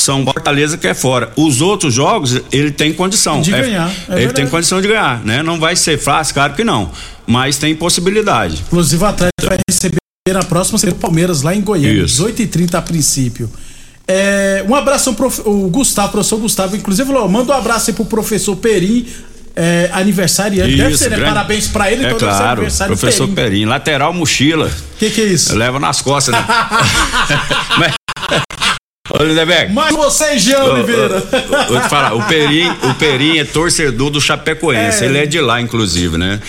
São 0.05 0.23
Fortaleza 0.23 0.77
que 0.77 0.87
é 0.87 0.93
fora. 0.93 1.31
Os 1.35 1.61
outros 1.61 1.93
jogos, 1.93 2.39
ele 2.51 2.71
tem 2.71 2.93
condição. 2.93 3.41
De 3.41 3.53
É- 3.53 3.61
ganhar, 3.61 3.89
é 3.89 3.93
ele 4.11 4.15
verdade. 4.17 4.33
tem 4.35 4.47
condição 4.47 4.81
de 4.81 4.87
ganhar, 4.87 5.23
né? 5.25 5.41
Não 5.43 5.59
vai 5.59 5.75
ser 5.75 5.97
fácil, 5.97 6.33
claro 6.33 6.53
que 6.53 6.63
não. 6.63 6.91
Mas 7.27 7.57
tem 7.57 7.75
possibilidade. 7.75 8.63
Inclusive, 8.67 9.03
o 9.03 9.07
Atlético 9.07 9.47
vai 9.49 9.57
receber 9.67 9.97
na 10.31 10.43
próxima 10.43 10.79
o 10.91 10.95
Palmeiras 10.95 11.41
lá 11.41 11.55
em 11.55 11.61
Goiânia, 11.61 12.03
Isso. 12.03 12.23
18h30 12.23 12.75
a 12.77 12.81
princípio. 12.81 13.49
É, 14.07 14.63
um 14.69 14.75
abraço 14.75 15.09
ao 15.09 15.15
prof- 15.15 15.41
o 15.45 15.67
Gustavo, 15.69 16.11
professor 16.11 16.37
Gustavo, 16.37 16.75
inclusive 16.75 17.11
falou, 17.11 17.27
manda 17.27 17.51
um 17.51 17.55
abraço 17.57 17.89
aí 17.89 17.95
pro 17.95 18.05
professor 18.05 18.55
Perim, 18.55 19.07
é, 19.55 19.89
aniversariante. 19.93 20.75
Deve 20.75 20.93
Isso, 20.93 21.03
ser, 21.03 21.09
né? 21.09 21.15
grande- 21.15 21.33
Parabéns 21.33 21.67
pra 21.67 21.91
ele, 21.91 22.03
É 22.03 22.07
deve 22.09 22.19
ser 22.19 22.25
claro, 22.25 22.51
aniversário 22.51 22.95
professor 22.97 23.27
Perim. 23.29 23.35
Perim, 23.35 23.65
lateral 23.65 24.13
mochila. 24.13 24.67
O 24.67 24.97
que, 24.99 25.09
que 25.09 25.21
é 25.21 25.25
isso? 25.25 25.55
Leva 25.55 25.79
nas 25.79 26.01
costas, 26.01 26.35
né? 26.35 26.45
Mas- 27.79 27.93
Ô, 29.09 29.23
Lindeberg. 29.23 29.71
Mas 29.73 29.95
você, 29.95 30.37
Jean 30.39 30.63
Ô, 30.63 30.67
ô, 30.69 30.73
Oliveira. 30.73 31.19
Vou 31.67 31.79
te 31.79 31.89
falar, 31.89 32.13
o 32.15 32.23
Perim, 32.23 32.67
o 32.67 32.93
Perim 32.95 33.37
é 33.37 33.43
torcedor 33.45 34.09
do 34.09 34.19
Chapecoense. 34.19 35.03
É. 35.03 35.07
Ele 35.07 35.17
é 35.19 35.25
de 35.25 35.39
lá, 35.39 35.61
inclusive, 35.61 36.17
né? 36.17 36.39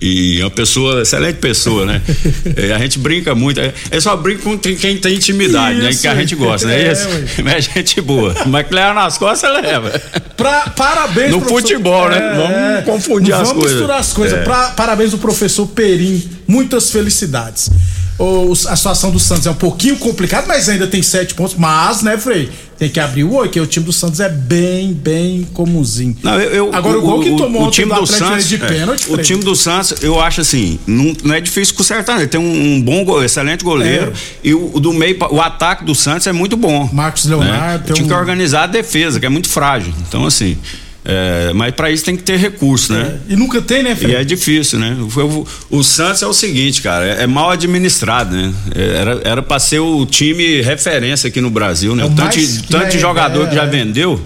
E 0.00 0.40
é 0.40 0.44
uma 0.44 0.50
pessoa, 0.50 1.02
excelente 1.02 1.36
pessoa, 1.36 1.86
né? 1.86 2.02
É, 2.56 2.72
a 2.72 2.78
gente 2.78 2.98
brinca 2.98 3.34
muito. 3.34 3.58
É, 3.58 3.72
é 3.90 4.00
só 4.00 4.14
brinca 4.16 4.42
com 4.42 4.56
quem 4.58 4.96
tem 4.98 5.14
intimidade, 5.14 5.78
né? 5.78 5.90
Isso. 5.90 6.02
Que 6.02 6.08
a 6.08 6.14
gente 6.14 6.34
gosta, 6.36 6.66
né? 6.68 6.88
É, 6.88 6.92
Isso? 6.92 7.08
Mas 7.42 7.68
é 7.68 7.72
gente 7.78 8.00
boa. 8.00 8.34
Mas 8.46 8.66
que 8.68 8.74
leva 8.74 8.92
nas 8.94 9.16
costas, 9.18 9.50
leva. 9.62 9.90
Pra, 10.36 10.68
parabéns, 10.76 11.30
No 11.32 11.40
futebol, 11.40 12.08
né? 12.10 12.20
Vamos 12.36 12.84
confundir 12.84 13.32
as 13.32 13.48
vamos 13.48 13.54
coisas. 13.54 13.72
misturar 13.72 13.98
as 14.00 14.12
coisas. 14.12 14.38
É. 14.38 14.42
Pra- 14.42 14.70
parabéns 14.70 15.12
ao 15.12 15.18
professor 15.18 15.66
Perim. 15.68 16.22
Muitas 16.46 16.90
felicidades. 16.90 17.70
O- 18.16 18.52
a 18.52 18.76
situação 18.76 19.10
do 19.10 19.18
Santos 19.18 19.44
é 19.46 19.50
um 19.50 19.54
pouquinho 19.54 19.96
complicada, 19.96 20.46
mas 20.46 20.68
ainda 20.68 20.86
tem 20.86 21.02
sete 21.02 21.34
pontos. 21.34 21.56
Mas, 21.58 22.02
né, 22.02 22.16
Frei? 22.16 22.48
Tem 22.78 22.88
que 22.88 23.00
abrir 23.00 23.24
o 23.24 23.32
olho, 23.34 23.50
que 23.50 23.60
o 23.60 23.66
time 23.66 23.84
do 23.86 23.92
Santos 23.92 24.20
é 24.20 24.28
bem, 24.28 24.92
bem 24.92 25.46
comunzinho. 25.52 26.16
Não, 26.22 26.40
eu, 26.40 26.50
eu- 26.68 26.74
Agora, 26.74 26.98
o, 26.98 27.02
gol 27.02 27.20
que 27.20 27.36
tomou 27.36 27.62
o 27.62 27.64
ontem 27.66 27.82
time 27.82 27.86
do 27.88 28.00
Atlético 28.02 28.18
Santos, 28.28 28.48
de 28.48 28.54
é, 28.56 28.58
pênalti, 28.58 29.06
o 29.08 29.12
Frei. 29.14 29.24
time 29.24 29.42
do 29.42 29.56
Santos, 29.56 29.94
eu 30.02 30.20
acho 30.20 30.40
assim, 30.40 30.78
não, 30.86 31.12
não 31.24 31.34
é 31.34 31.40
difícil 31.40 31.74
consertar, 31.74 32.18
ele 32.18 32.28
tem 32.28 32.40
um, 32.40 32.74
um 32.74 32.80
bom, 32.82 33.22
excelente 33.22 33.64
goleiro 33.64 34.12
É. 34.12 34.48
e 34.48 34.54
o, 34.54 34.70
o 34.74 34.80
do 34.80 34.92
meio, 34.92 35.16
o 35.30 35.40
ataque 35.40 35.84
do 35.84 35.94
Santos 35.94 36.26
é 36.26 36.32
muito 36.32 36.56
bom. 36.56 36.88
Marcos 36.92 37.24
Leonardo, 37.26 37.84
tem 37.86 37.94
Tinha 37.94 38.04
um- 38.04 38.08
que 38.08 38.14
organizar 38.14 38.64
a 38.64 38.66
defesa, 38.68 39.18
que 39.18 39.26
é 39.26 39.28
muito 39.28 39.48
frágil. 39.48 39.92
Então 40.08 40.24
assim, 40.26 40.56
é, 41.04 41.52
mas 41.54 41.74
para 41.74 41.90
isso 41.90 42.04
tem 42.04 42.16
que 42.16 42.22
ter 42.22 42.36
recurso, 42.38 42.92
né? 42.92 43.18
E 43.28 43.36
nunca 43.36 43.60
tem, 43.60 43.82
né, 43.82 43.94
Frei? 43.94 44.12
E 44.12 44.16
é 44.16 44.24
difícil, 44.24 44.78
né? 44.78 44.96
O, 45.00 45.46
o- 45.78 45.84
Santos 45.84 46.22
é 46.22 46.26
o 46.26 46.32
seguinte, 46.32 46.80
cara, 46.80 47.04
é, 47.04 47.22
é 47.24 47.26
mal 47.26 47.50
administrado, 47.50 48.34
né? 48.34 48.52
É, 48.74 48.84
Era, 48.96 49.20
era 49.24 49.42
pra 49.42 49.58
ser 49.58 49.80
o 49.80 50.06
time 50.06 50.62
referência 50.62 51.28
aqui 51.28 51.40
no 51.40 51.50
Brasil, 51.50 51.94
né? 51.94 52.02
É 52.04 52.06
o 52.06 52.10
tanto, 52.14 52.36
tanto 52.70 52.96
é, 52.96 52.98
jogador 52.98 53.44
é, 53.44 53.48
que 53.48 53.54
já 53.54 53.64
é. 53.64 53.66
vendeu. 53.66 54.20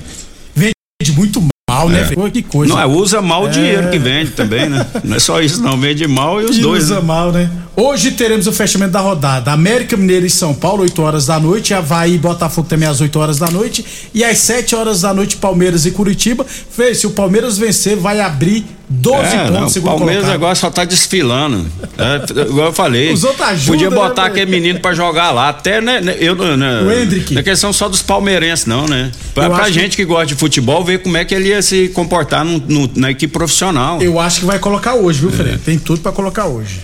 Vende 0.54 1.16
muito 1.16 1.42
mal, 1.88 2.00
mal, 2.00 2.08
né? 2.10 2.14
Pô, 2.14 2.30
que 2.30 2.42
coisa. 2.42 2.74
Não, 2.74 2.80
é, 2.80 2.86
usa 2.86 3.20
mal 3.22 3.44
o 3.44 3.48
É. 3.48 3.50
dinheiro 3.50 3.90
que 3.90 3.98
vende 3.98 4.30
também, 4.32 4.68
né? 4.68 4.86
Não 5.04 5.16
é 5.16 5.18
só 5.18 5.40
isso, 5.40 5.60
não. 5.62 5.78
Vende 5.78 6.06
mal 6.06 6.40
e 6.40 6.44
os 6.44 6.56
Que 6.56 6.62
dois. 6.62 6.84
usa 6.84 6.96
né? 6.96 7.00
mal, 7.02 7.32
né? 7.32 7.50
Hoje 7.76 8.10
teremos 8.12 8.46
o 8.46 8.52
fechamento 8.52 8.92
da 8.92 9.00
rodada. 9.00 9.52
América 9.52 9.96
Mineiro 9.96 10.26
e 10.26 10.30
São 10.30 10.52
Paulo, 10.52 10.82
8 10.82 11.00
horas 11.00 11.26
da 11.26 11.38
noite. 11.38 11.72
Havaí 11.72 12.14
e 12.14 12.18
Botafogo 12.18 12.66
também 12.68 12.88
às 12.88 13.00
8 13.00 13.18
horas 13.18 13.38
da 13.38 13.48
noite. 13.50 13.84
E 14.12 14.24
às 14.24 14.38
7 14.38 14.74
horas 14.74 15.02
da 15.02 15.14
noite, 15.14 15.36
Palmeiras 15.36 15.86
e 15.86 15.92
Curitiba. 15.92 16.44
Fê, 16.44 16.92
se 16.94 17.06
o 17.06 17.10
Palmeiras 17.10 17.56
vencer, 17.56 17.96
vai 17.96 18.20
abrir 18.20 18.64
12 18.90 19.18
É, 19.18 19.38
pontos, 19.38 19.50
não, 19.54 19.66
o 19.66 19.70
segundo 19.70 19.88
Palmeiras 19.90 20.16
colocado. 20.22 20.34
agora 20.34 20.54
só 20.54 20.70
tá 20.70 20.84
desfilando. 20.84 21.66
É, 21.98 22.40
igual 22.48 22.68
eu 22.68 22.72
falei. 22.72 23.12
Os 23.12 23.22
outros 23.22 23.42
ajudam, 23.48 23.74
Podia 23.74 23.90
né, 23.90 23.96
botar 23.96 24.22
velho? 24.22 24.32
aquele 24.34 24.50
menino 24.50 24.80
pra 24.80 24.94
jogar 24.94 25.30
lá. 25.30 25.50
Até, 25.50 25.80
né? 25.80 26.00
né, 26.00 26.16
Eu, 26.18 26.34
né 26.56 26.80
O 26.80 26.90
Hendrick. 26.90 27.34
Não 27.34 27.40
é 27.40 27.42
questão 27.42 27.70
só 27.72 27.86
dos 27.88 28.00
palmeirenses, 28.00 28.64
não, 28.64 28.86
né? 28.88 29.10
Pra, 29.34 29.50
pra 29.50 29.70
gente 29.70 29.94
que... 29.96 30.04
gosta 30.06 30.26
de 30.26 30.34
futebol, 30.36 30.82
ver 30.82 31.02
como 31.02 31.16
é 31.18 31.24
que 31.24 31.34
ele 31.34 31.48
ia 31.48 31.60
se 31.60 31.88
comportar 31.88 32.44
no- 32.44 32.62
no- 32.66 32.90
na 32.96 33.10
equipe 33.10 33.30
profissional. 33.32 34.00
Eu 34.00 34.18
acho 34.18 34.40
que 34.40 34.46
vai 34.46 34.58
colocar 34.58 34.94
hoje, 34.94 35.18
É. 35.18 35.20
viu, 35.20 35.30
Fred? 35.32 35.58
Tem 35.58 35.78
tudo 35.78 36.00
pra 36.00 36.10
colocar 36.12 36.46
hoje. 36.46 36.80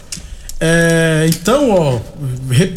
É, 0.60 1.26
então, 1.28 1.70
ó, 1.70 2.00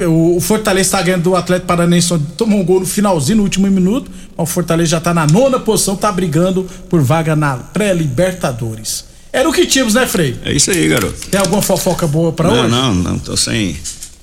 o 0.07 0.39
Fortaleza 0.41 0.91
tá 0.91 1.01
ganhando 1.01 1.23
do 1.23 1.35
Atlético 1.35 1.67
Paranaense, 1.67 2.17
tomou 2.35 2.59
um 2.59 2.63
gol 2.65 2.79
no 2.81 2.85
finalzinho, 2.85 3.37
no 3.37 3.43
último 3.43 3.67
minuto. 3.67 4.09
Mas 4.37 4.49
o 4.49 4.51
Fortaleza 4.51 4.91
já 4.91 4.99
tá 4.99 5.13
na 5.13 5.25
nona 5.27 5.59
posição, 5.59 5.95
tá 5.95 6.11
brigando 6.11 6.65
por 6.89 7.01
vaga 7.01 7.35
na 7.35 7.55
pré-Libertadores. 7.55 9.05
Era 9.37 9.47
o 9.49 9.53
que 9.53 9.65
tínhamos, 9.65 9.93
né, 9.93 10.05
Frei? 10.07 10.35
É 10.43 10.51
isso 10.51 10.71
aí, 10.71 10.87
garoto. 10.87 11.13
Tem 11.29 11.39
alguma 11.39 11.61
fofoca 11.61 12.07
boa 12.07 12.31
pra 12.31 12.49
não, 12.49 12.61
hoje? 12.61 12.69
não, 12.71 12.93
não, 12.95 13.19
tô 13.19 13.35
sem. 13.37 13.77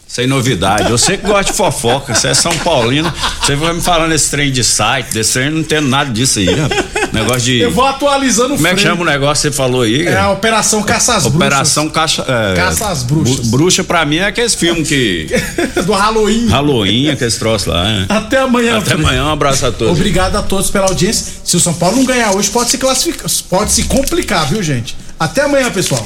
Sem 0.07 0.29
novidade. 0.29 0.89
Eu 0.93 0.97
sei 0.97 1.17
que 1.17 1.27
gosta 1.27 1.51
de 1.51 1.57
fofoca, 1.59 2.15
você 2.15 2.29
é 2.29 2.35
São 2.35 2.57
Paulino. 2.59 3.13
Você 3.43 3.57
vai 3.57 3.73
me 3.73 3.81
falando 3.81 4.13
esse 4.13 4.31
trem 4.31 4.53
de 4.53 4.63
site, 4.63 5.13
desse 5.13 5.33
trem, 5.33 5.51
não 5.51 5.59
entendo 5.59 5.89
nada 5.89 6.09
disso 6.09 6.39
aí, 6.39 6.55
rapaz. 6.55 6.85
Negócio 7.13 7.41
de. 7.43 7.59
Eu 7.59 7.73
vou 7.73 7.85
atualizando 7.85 8.55
o 8.55 8.57
Como 8.57 8.69
é 8.69 8.75
que 8.77 8.81
chama 8.81 9.03
o 9.03 9.05
negócio 9.05 9.43
que 9.43 9.49
você 9.49 9.57
falou 9.57 9.83
aí? 9.83 10.07
É 10.07 10.17
a 10.17 10.31
Operação 10.31 10.85
Caça 10.85 11.17
às 11.17 11.27
Operação 11.27 11.89
Caça. 11.91 12.25
é, 12.29 12.55
Caça 12.55 12.87
às 12.91 13.03
Bruxas. 13.03 13.49
Bruxa 13.49 13.83
pra 13.83 14.05
mim 14.05 14.19
é 14.19 14.27
aqueles 14.27 14.55
filmes 14.55 14.87
que. 14.89 15.27
Bruxas. 15.57 15.83
Do 15.85 15.93
Halloween. 15.93 16.47
Halloween, 16.47 17.09
aqueles 17.11 17.37
troços 17.37 17.67
lá. 17.67 17.85
é. 17.85 18.07
Até 18.09 18.39
amanhã, 18.39 18.79
Até 18.79 18.91
Frei. 18.93 19.01
amanhã, 19.05 19.25
um 19.25 19.33
abraço 19.33 19.67
a 19.67 19.73
todos. 19.73 19.97
Obrigado 19.99 20.37
a 20.37 20.43
todos 20.43 20.71
pela 20.71 20.87
audiência. 20.87 21.27
Se 21.43 21.57
o 21.57 21.61
São 21.61 21.75
Paulo 21.75 21.97
não 21.97 22.05
ganhar 22.05 22.31
hoje, 22.37 22.51
pode 22.51 22.71
se 22.71 22.79
classificar, 22.79 23.27
pode 23.51 23.73
se 23.73 23.83
complicar, 23.83 24.49
viu, 24.49 24.63
gente? 24.63 24.95
Até 25.19 25.43
amanhã, 25.43 25.71
pessoal. 25.71 26.05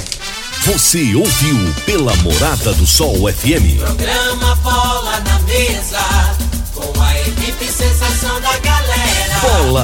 Você 0.63 1.15
ouviu 1.15 1.57
pela 1.87 2.15
Morada 2.17 2.73
do 2.75 2.87
Sol 2.87 3.15
FM. 3.33 3.79
Programa 3.81 4.55
Bola 4.57 5.21
na 5.21 5.39
Mesa, 5.41 5.99
com 6.75 7.01
a 7.01 7.19
equipe 7.21 7.65
sensação 7.65 8.41
da 8.41 8.59
galera. 8.59 9.39
Bola 9.41 9.69